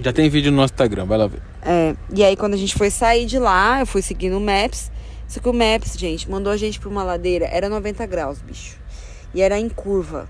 Já 0.00 0.12
tem 0.12 0.28
vídeo 0.28 0.50
no 0.50 0.58
nosso 0.58 0.72
Instagram, 0.72 1.06
vai 1.06 1.18
lá 1.18 1.26
ver. 1.26 1.40
É, 1.62 1.94
e 2.14 2.24
aí 2.24 2.36
quando 2.36 2.54
a 2.54 2.58
gente 2.58 2.74
foi 2.74 2.90
sair 2.90 3.26
de 3.26 3.38
lá, 3.38 3.80
eu 3.80 3.86
fui 3.86 4.02
seguindo 4.02 4.36
o 4.36 4.40
Maps, 4.40 4.90
só 5.26 5.40
que 5.40 5.48
o 5.48 5.52
Maps, 5.52 5.98
gente, 5.98 6.30
mandou 6.30 6.52
a 6.52 6.56
gente 6.56 6.78
pra 6.78 6.88
uma 6.88 7.02
ladeira, 7.02 7.46
era 7.46 7.68
90 7.68 8.06
graus, 8.06 8.40
bicho. 8.40 8.78
E 9.34 9.42
era 9.42 9.58
em 9.58 9.68
curva. 9.68 10.28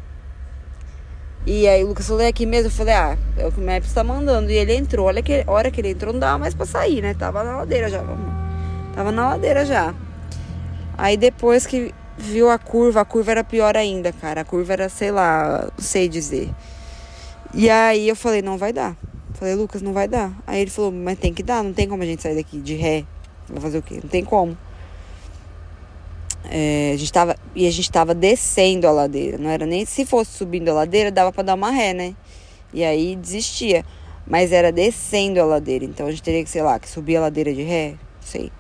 E 1.46 1.68
aí 1.68 1.84
o 1.84 1.88
Lucas 1.88 2.08
falou, 2.08 2.22
é 2.22 2.26
aqui 2.26 2.44
mesmo? 2.44 2.66
Eu 2.66 2.72
falei, 2.72 2.94
ah, 2.94 3.16
é 3.36 3.46
o 3.46 3.52
que 3.52 3.60
o 3.60 3.64
Maps 3.64 3.92
tá 3.92 4.02
mandando. 4.02 4.50
E 4.50 4.54
ele 4.54 4.74
entrou, 4.74 5.06
olha 5.06 5.22
que 5.22 5.44
hora 5.46 5.70
que 5.70 5.80
ele 5.80 5.90
entrou, 5.90 6.12
não 6.12 6.18
dava 6.18 6.38
mais 6.38 6.54
pra 6.54 6.66
sair, 6.66 7.00
né? 7.00 7.14
Tava 7.14 7.44
na 7.44 7.58
ladeira 7.58 7.88
já, 7.88 8.02
vamos. 8.02 8.34
Tava 8.94 9.12
na 9.12 9.28
ladeira 9.28 9.64
já. 9.64 9.94
Aí 10.96 11.16
depois 11.16 11.66
que 11.66 11.94
viu 12.16 12.48
a 12.48 12.58
curva, 12.58 13.02
a 13.02 13.04
curva 13.04 13.30
era 13.32 13.44
pior 13.44 13.76
ainda, 13.76 14.12
cara. 14.12 14.40
A 14.40 14.44
curva 14.44 14.72
era, 14.72 14.88
sei 14.88 15.10
lá, 15.10 15.68
não 15.76 15.84
sei 15.84 16.08
dizer. 16.08 16.50
E 17.52 17.68
aí 17.68 18.08
eu 18.08 18.16
falei, 18.16 18.42
não 18.42 18.56
vai 18.56 18.72
dar. 18.72 18.96
Falei, 19.34 19.54
Lucas, 19.54 19.82
não 19.82 19.92
vai 19.92 20.08
dar. 20.08 20.32
Aí 20.46 20.60
ele 20.60 20.70
falou, 20.70 20.90
mas 20.90 21.18
tem 21.18 21.34
que 21.34 21.42
dar, 21.42 21.62
não 21.62 21.72
tem 21.72 21.86
como 21.86 22.02
a 22.02 22.06
gente 22.06 22.22
sair 22.22 22.34
daqui 22.34 22.58
de 22.58 22.74
ré. 22.74 23.04
Vou 23.48 23.60
fazer 23.60 23.78
o 23.78 23.82
quê? 23.82 24.00
Não 24.02 24.08
tem 24.08 24.24
como. 24.24 24.56
É, 26.48 26.92
a 26.94 26.96
gente 26.96 27.12
tava, 27.12 27.36
e 27.54 27.66
a 27.66 27.70
gente 27.70 27.90
tava 27.90 28.14
descendo 28.14 28.86
a 28.86 28.90
ladeira. 28.90 29.36
Não 29.36 29.50
era 29.50 29.66
nem 29.66 29.84
se 29.84 30.06
fosse 30.06 30.32
subindo 30.32 30.70
a 30.70 30.74
ladeira, 30.74 31.10
dava 31.10 31.32
para 31.32 31.42
dar 31.42 31.54
uma 31.54 31.70
ré, 31.70 31.92
né? 31.92 32.14
E 32.72 32.84
aí 32.84 33.14
desistia. 33.16 33.84
Mas 34.26 34.52
era 34.52 34.72
descendo 34.72 35.40
a 35.40 35.44
ladeira. 35.44 35.84
Então 35.84 36.06
a 36.06 36.10
gente 36.10 36.22
teria 36.22 36.42
que, 36.42 36.50
sei 36.50 36.62
lá, 36.62 36.78
que 36.78 36.88
subir 36.88 37.16
a 37.16 37.20
ladeira 37.20 37.52
de 37.52 37.62
ré. 37.62 37.90
Não 37.90 38.22
sei. 38.22 38.50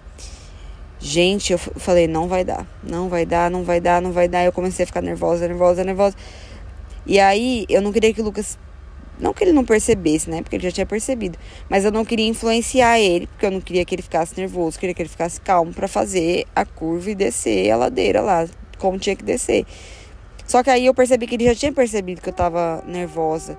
Gente, 0.98 1.52
eu 1.52 1.58
falei, 1.58 2.08
não 2.08 2.26
vai 2.26 2.44
dar, 2.44 2.66
não 2.82 3.08
vai 3.08 3.26
dar, 3.26 3.50
não 3.50 3.62
vai 3.62 3.80
dar, 3.80 4.00
não 4.00 4.12
vai 4.12 4.28
dar. 4.28 4.44
Eu 4.44 4.52
comecei 4.52 4.84
a 4.84 4.86
ficar 4.86 5.02
nervosa, 5.02 5.46
nervosa, 5.46 5.84
nervosa. 5.84 6.16
E 7.06 7.20
aí, 7.20 7.66
eu 7.68 7.82
não 7.82 7.92
queria 7.92 8.12
que 8.12 8.20
o 8.20 8.24
Lucas. 8.24 8.58
Não 9.18 9.32
que 9.32 9.44
ele 9.44 9.52
não 9.52 9.64
percebesse, 9.64 10.28
né? 10.28 10.42
Porque 10.42 10.56
ele 10.56 10.64
já 10.64 10.70
tinha 10.70 10.84
percebido. 10.86 11.38
Mas 11.70 11.84
eu 11.84 11.92
não 11.92 12.04
queria 12.04 12.26
influenciar 12.26 13.00
ele, 13.00 13.26
porque 13.26 13.46
eu 13.46 13.50
não 13.50 13.60
queria 13.62 13.84
que 13.84 13.94
ele 13.94 14.02
ficasse 14.02 14.38
nervoso, 14.38 14.78
queria 14.78 14.94
que 14.94 15.00
ele 15.00 15.08
ficasse 15.08 15.40
calmo 15.40 15.72
para 15.72 15.88
fazer 15.88 16.44
a 16.54 16.66
curva 16.66 17.10
e 17.10 17.14
descer 17.14 17.70
a 17.70 17.76
ladeira 17.76 18.20
lá, 18.20 18.46
como 18.78 18.98
tinha 18.98 19.16
que 19.16 19.24
descer. 19.24 19.64
Só 20.46 20.62
que 20.62 20.68
aí 20.68 20.86
eu 20.86 20.92
percebi 20.92 21.26
que 21.26 21.34
ele 21.34 21.46
já 21.46 21.54
tinha 21.54 21.72
percebido 21.72 22.20
que 22.20 22.28
eu 22.28 22.32
tava 22.32 22.84
nervosa. 22.86 23.58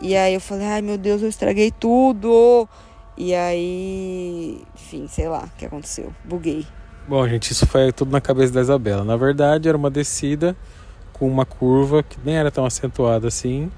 E 0.00 0.16
aí 0.16 0.34
eu 0.34 0.40
falei, 0.40 0.66
ai 0.66 0.82
meu 0.82 0.96
Deus, 0.96 1.20
eu 1.20 1.28
estraguei 1.28 1.70
tudo. 1.70 2.68
E 3.16 3.34
aí, 3.34 4.62
enfim, 4.74 5.06
sei 5.08 5.28
lá 5.28 5.44
o 5.44 5.58
que 5.58 5.66
aconteceu. 5.66 6.12
Buguei. 6.24 6.66
Bom, 7.06 7.26
gente, 7.28 7.50
isso 7.50 7.66
foi 7.66 7.92
tudo 7.92 8.10
na 8.10 8.20
cabeça 8.20 8.52
da 8.52 8.60
Isabela. 8.60 9.04
Na 9.04 9.16
verdade, 9.16 9.68
era 9.68 9.76
uma 9.76 9.90
descida 9.90 10.56
com 11.12 11.28
uma 11.28 11.44
curva 11.44 12.02
que 12.02 12.16
nem 12.24 12.36
era 12.36 12.50
tão 12.50 12.64
acentuada 12.64 13.28
assim. 13.28 13.70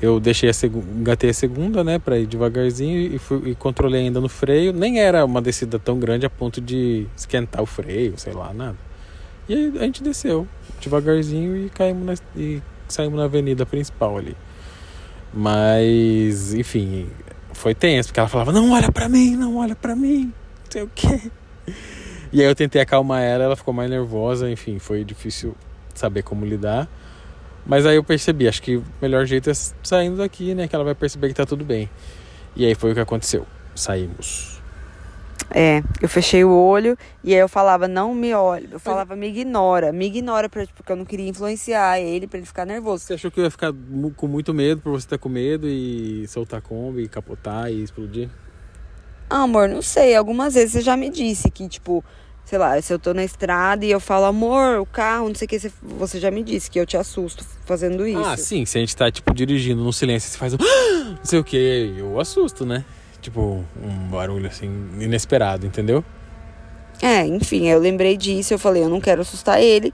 Eu 0.00 0.20
deixei 0.20 0.48
a 0.48 0.52
segunda, 0.52 0.86
engatei 0.92 1.30
a 1.30 1.34
segunda, 1.34 1.82
né, 1.82 1.98
para 1.98 2.18
ir 2.18 2.26
devagarzinho 2.26 3.14
e, 3.14 3.18
fui, 3.18 3.50
e 3.50 3.54
controlei 3.54 4.02
ainda 4.02 4.20
no 4.20 4.28
freio. 4.28 4.72
Nem 4.72 5.00
era 5.00 5.24
uma 5.24 5.42
descida 5.42 5.78
tão 5.78 5.98
grande 5.98 6.26
a 6.26 6.30
ponto 6.30 6.60
de 6.60 7.06
esquentar 7.16 7.62
o 7.62 7.66
freio, 7.66 8.14
sei 8.16 8.32
lá, 8.32 8.52
nada. 8.52 8.76
E 9.48 9.54
aí 9.54 9.72
a 9.78 9.82
gente 9.84 10.02
desceu 10.02 10.46
devagarzinho 10.80 11.56
e 11.56 11.70
caímos 11.70 12.06
na, 12.06 12.14
e 12.40 12.62
saímos 12.86 13.18
na 13.18 13.24
avenida 13.24 13.66
principal 13.66 14.18
ali. 14.18 14.36
Mas, 15.32 16.54
enfim, 16.54 17.08
foi 17.58 17.74
tenso, 17.74 18.08
porque 18.08 18.20
ela 18.20 18.28
falava: 18.28 18.52
"Não 18.52 18.72
olha 18.72 18.90
para 18.90 19.08
mim, 19.08 19.36
não 19.36 19.56
olha 19.56 19.74
para 19.74 19.94
mim". 19.94 20.32
Não 20.64 20.70
sei 20.70 20.82
o 20.82 20.90
quê. 20.94 21.30
E 22.30 22.42
aí 22.42 22.46
eu 22.46 22.54
tentei 22.54 22.82
acalmar 22.82 23.22
ela, 23.22 23.44
ela 23.44 23.56
ficou 23.56 23.72
mais 23.72 23.88
nervosa, 23.88 24.50
enfim, 24.50 24.78
foi 24.78 25.02
difícil 25.02 25.56
saber 25.94 26.22
como 26.22 26.44
lidar. 26.44 26.86
Mas 27.64 27.86
aí 27.86 27.96
eu 27.96 28.04
percebi, 28.04 28.46
acho 28.46 28.62
que 28.62 28.76
o 28.76 28.84
melhor 29.00 29.24
jeito 29.24 29.48
é 29.48 29.54
saindo 29.82 30.18
daqui, 30.18 30.54
né? 30.54 30.68
Que 30.68 30.74
ela 30.74 30.84
vai 30.84 30.94
perceber 30.94 31.28
que 31.28 31.34
tá 31.34 31.46
tudo 31.46 31.64
bem. 31.64 31.88
E 32.54 32.66
aí 32.66 32.74
foi 32.74 32.92
o 32.92 32.94
que 32.94 33.00
aconteceu. 33.00 33.46
Saímos. 33.74 34.57
É, 35.50 35.82
eu 36.02 36.08
fechei 36.08 36.44
o 36.44 36.50
olho 36.50 36.96
e 37.24 37.32
aí 37.32 37.40
eu 37.40 37.48
falava, 37.48 37.88
não 37.88 38.14
me 38.14 38.34
olhe. 38.34 38.68
Eu 38.70 38.78
falava, 38.78 39.16
me 39.16 39.28
ignora, 39.28 39.92
me 39.92 40.06
ignora, 40.06 40.48
pra, 40.48 40.66
porque 40.74 40.92
eu 40.92 40.96
não 40.96 41.04
queria 41.04 41.28
influenciar 41.28 42.00
ele 42.00 42.26
pra 42.26 42.38
ele 42.38 42.46
ficar 42.46 42.64
nervoso. 42.64 43.04
Você 43.04 43.14
achou 43.14 43.30
que 43.30 43.40
eu 43.40 43.44
ia 43.44 43.50
ficar 43.50 43.72
com 44.16 44.26
muito 44.26 44.52
medo 44.52 44.82
por 44.82 44.92
você 44.92 45.06
estar 45.06 45.18
com 45.18 45.28
medo 45.28 45.66
e 45.66 46.26
soltar 46.28 46.58
a 46.58 46.62
Kombi, 46.62 47.08
capotar 47.08 47.70
e 47.72 47.82
explodir? 47.82 48.28
Ah, 49.30 49.42
amor, 49.42 49.68
não 49.68 49.82
sei. 49.82 50.14
Algumas 50.14 50.54
vezes 50.54 50.72
você 50.72 50.80
já 50.80 50.96
me 50.96 51.08
disse 51.08 51.50
que, 51.50 51.68
tipo, 51.68 52.04
sei 52.44 52.58
lá, 52.58 52.80
se 52.80 52.92
eu 52.92 52.98
tô 52.98 53.12
na 53.12 53.24
estrada 53.24 53.84
e 53.84 53.90
eu 53.90 54.00
falo, 54.00 54.24
amor, 54.26 54.80
o 54.80 54.86
carro, 54.86 55.28
não 55.28 55.34
sei 55.34 55.46
o 55.46 55.48
que, 55.48 55.58
você 55.82 56.18
já 56.18 56.30
me 56.30 56.42
disse 56.42 56.70
que 56.70 56.80
eu 56.80 56.86
te 56.86 56.96
assusto 56.96 57.44
fazendo 57.64 58.06
isso. 58.06 58.24
Ah, 58.24 58.36
sim, 58.36 58.64
se 58.64 58.78
a 58.78 58.80
gente 58.80 58.96
tá, 58.96 59.10
tipo, 59.10 59.34
dirigindo 59.34 59.82
no 59.82 59.92
silêncio, 59.92 60.30
você 60.30 60.38
faz 60.38 60.54
um. 60.54 60.58
Não 61.08 61.24
sei 61.24 61.38
o 61.38 61.44
que, 61.44 61.94
eu 61.96 62.20
assusto, 62.20 62.64
né? 62.64 62.84
Tipo, 63.20 63.64
um 63.82 64.08
barulho 64.10 64.46
assim, 64.46 64.68
inesperado, 64.98 65.66
entendeu? 65.66 66.04
É, 67.00 67.24
enfim, 67.24 67.68
eu 67.68 67.78
lembrei 67.78 68.16
disso, 68.16 68.54
eu 68.54 68.58
falei, 68.58 68.82
eu 68.82 68.88
não 68.88 69.00
quero 69.00 69.20
assustar 69.20 69.62
ele, 69.62 69.92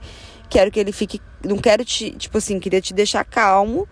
quero 0.49 0.71
que 0.71 0.79
ele 0.79 0.91
fique. 0.91 1.21
Não 1.43 1.57
quero 1.57 1.85
te. 1.85 2.11
Tipo 2.11 2.37
assim, 2.37 2.59
queria 2.59 2.81
te 2.81 2.93
deixar 2.93 3.23
calmo. 3.23 3.87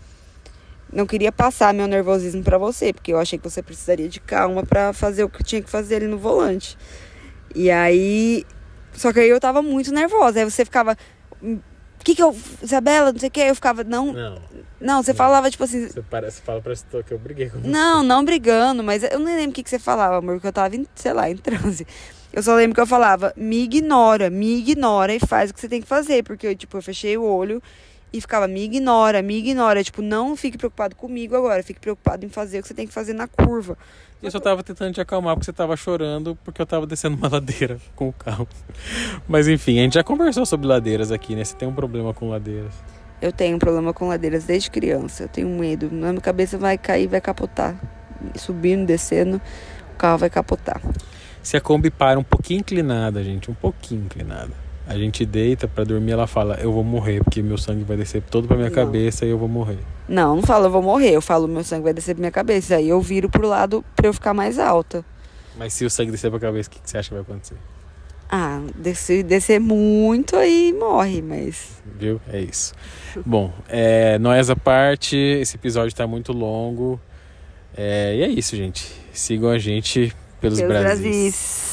Não 0.91 1.07
queria 1.07 1.31
passar 1.31 1.73
meu 1.73 1.87
nervosismo 1.87 2.43
para 2.43 2.57
você, 2.57 2.93
porque 2.93 3.11
eu 3.11 3.19
achei 3.19 3.39
que 3.39 3.49
você 3.49 3.63
precisaria 3.63 4.07
de 4.07 4.19
calma 4.19 4.63
para 4.63 4.93
fazer 4.93 5.23
o 5.23 5.29
que 5.29 5.43
tinha 5.43 5.61
que 5.61 5.69
fazer 5.69 5.95
ali 5.95 6.07
no 6.07 6.17
volante. 6.17 6.77
E 7.55 7.69
aí. 7.71 8.45
Só 8.93 9.11
que 9.11 9.19
aí 9.19 9.29
eu 9.29 9.39
tava 9.39 9.61
muito 9.61 9.91
nervosa. 9.91 10.39
Aí 10.39 10.45
você 10.49 10.63
ficava. 10.63 10.95
O 12.03 12.05
que 12.05 12.15
que 12.15 12.21
eu. 12.21 12.35
Isabela, 12.61 13.13
não 13.13 13.19
sei 13.19 13.29
o 13.29 13.31
que. 13.31 13.39
Eu 13.39 13.55
ficava. 13.55 13.81
Não. 13.81 14.11
Não. 14.11 14.37
Não, 14.81 15.01
você 15.01 15.13
falava 15.13 15.49
tipo 15.49 15.63
assim. 15.63 15.87
Você, 15.87 16.01
parece, 16.01 16.41
fala 16.41 16.61
pra 16.61 16.73
que 17.01 17.13
eu 17.13 17.17
briguei 17.17 17.49
com 17.49 17.61
você. 17.61 17.67
Não, 17.69 18.03
não 18.03 18.25
brigando, 18.25 18.83
mas 18.83 19.03
eu 19.03 19.19
nem 19.19 19.37
lembro 19.37 19.51
o 19.51 19.53
que, 19.53 19.63
que 19.63 19.69
você 19.69 19.79
falava, 19.79 20.17
amor, 20.17 20.33
porque 20.33 20.47
eu 20.47 20.51
tava, 20.51 20.75
em, 20.75 20.85
sei 20.93 21.13
lá, 21.13 21.29
em 21.29 21.37
transe. 21.37 21.87
Eu 22.33 22.43
só 22.43 22.55
lembro 22.55 22.75
que 22.75 22.81
eu 22.81 22.85
falava, 22.85 23.31
me 23.37 23.63
ignora, 23.63 24.29
me 24.29 24.59
ignora 24.59 25.13
e 25.13 25.19
faz 25.21 25.51
o 25.51 25.53
que 25.53 25.61
você 25.61 25.69
tem 25.69 25.81
que 25.81 25.87
fazer. 25.87 26.23
Porque 26.23 26.47
eu, 26.47 26.55
tipo, 26.55 26.75
eu 26.75 26.81
fechei 26.81 27.17
o 27.17 27.23
olho 27.23 27.63
e 28.13 28.21
ficava, 28.21 28.47
me 28.47 28.63
ignora, 28.63 29.23
me 29.23 29.35
ignora. 29.37 29.83
Tipo, 29.83 30.03
não 30.03 30.35
fique 30.35 30.57
preocupado 30.57 30.95
comigo 30.95 31.35
agora, 31.35 31.63
fique 31.63 31.79
preocupado 31.79 32.23
em 32.23 32.29
fazer 32.29 32.59
o 32.59 32.61
que 32.61 32.67
você 32.67 32.73
tem 32.75 32.85
que 32.85 32.93
fazer 32.93 33.13
na 33.13 33.27
curva. 33.27 33.75
Eu 34.21 34.31
só 34.31 34.39
tava 34.39 34.63
tentando 34.63 34.93
te 34.93 35.01
acalmar 35.01 35.35
porque 35.35 35.45
você 35.45 35.51
tava 35.51 35.75
chorando 35.75 36.37
porque 36.45 36.61
eu 36.61 36.65
tava 36.65 36.85
descendo 36.85 37.17
uma 37.17 37.27
ladeira 37.33 37.79
com 37.95 38.07
o 38.07 38.13
carro. 38.13 38.47
Mas 39.27 39.47
enfim, 39.47 39.79
a 39.79 39.81
gente 39.81 39.95
já 39.95 40.03
conversou 40.03 40.45
sobre 40.45 40.67
ladeiras 40.67 41.11
aqui, 41.11 41.35
né? 41.35 41.43
Você 41.43 41.55
tem 41.55 41.67
um 41.67 41.73
problema 41.73 42.13
com 42.13 42.29
ladeiras. 42.29 42.73
Eu 43.21 43.31
tenho 43.31 43.55
um 43.55 43.59
problema 43.59 43.93
com 43.93 44.07
ladeiras 44.07 44.43
desde 44.43 44.69
criança. 44.69 45.23
Eu 45.23 45.27
tenho 45.27 45.49
medo. 45.49 45.89
Na 45.91 46.11
minha 46.11 46.21
cabeça 46.21 46.57
vai 46.57 46.77
cair, 46.77 47.07
vai 47.07 47.19
capotar. 47.19 47.75
Subindo, 48.35 48.85
descendo, 48.85 49.41
o 49.93 49.97
carro 49.97 50.19
vai 50.19 50.29
capotar. 50.29 50.79
Se 51.41 51.57
a 51.57 51.61
Kombi 51.61 51.89
para 51.89 52.17
um 52.17 52.23
pouquinho 52.23 52.61
inclinada, 52.61 53.21
gente, 53.23 53.51
um 53.51 53.53
pouquinho 53.53 54.05
inclinada. 54.05 54.62
A 54.85 54.97
gente 54.97 55.25
deita 55.25 55.67
para 55.67 55.83
dormir, 55.83 56.11
ela 56.11 56.27
fala: 56.27 56.55
"Eu 56.61 56.71
vou 56.71 56.83
morrer, 56.83 57.23
porque 57.23 57.41
meu 57.41 57.57
sangue 57.57 57.83
vai 57.83 57.95
descer 57.95 58.21
todo 58.21 58.47
pra 58.47 58.57
minha 58.57 58.69
não. 58.69 58.75
cabeça 58.75 59.25
e 59.25 59.29
eu 59.29 59.37
vou 59.37 59.47
morrer". 59.47 59.79
Não, 60.07 60.35
não 60.35 60.43
falo 60.43 60.65
eu 60.65 60.71
vou 60.71 60.81
morrer, 60.81 61.11
eu 61.11 61.21
falo 61.21 61.47
meu 61.47 61.63
sangue 61.63 61.83
vai 61.83 61.93
descer 61.93 62.13
pra 62.15 62.21
minha 62.21 62.31
cabeça. 62.31 62.75
Aí 62.75 62.89
eu 62.89 62.99
viro 62.99 63.29
pro 63.29 63.47
lado 63.47 63.83
para 63.95 64.07
eu 64.07 64.13
ficar 64.13 64.33
mais 64.33 64.59
alta. 64.59 65.05
Mas 65.57 65.73
se 65.73 65.85
o 65.85 65.89
sangue 65.89 66.11
descer 66.11 66.29
pra 66.29 66.39
cabeça, 66.39 66.69
o 66.69 66.71
que, 66.71 66.79
que 66.81 66.89
você 66.89 66.97
acha 66.97 67.09
que 67.09 67.13
vai 67.13 67.21
acontecer? 67.21 67.55
Ah, 68.29 68.61
descer, 68.75 69.23
descer 69.23 69.59
muito 69.59 70.35
aí 70.35 70.73
morre, 70.73 71.21
mas. 71.21 71.81
Viu? 71.99 72.19
É 72.27 72.39
isso. 72.41 72.73
Bom, 73.23 73.53
é, 73.69 74.17
nós 74.17 74.49
à 74.49 74.55
parte, 74.55 75.15
esse 75.15 75.55
episódio 75.55 75.89
está 75.89 76.07
muito 76.07 76.33
longo. 76.33 76.99
É, 77.77 78.15
e 78.15 78.23
é 78.23 78.27
isso, 78.27 78.55
gente. 78.55 78.91
Sigam 79.13 79.49
a 79.49 79.59
gente 79.59 80.15
pelos, 80.41 80.59
pelos 80.59 80.73
Brasis. 80.73 81.01
Brasis. 81.01 81.72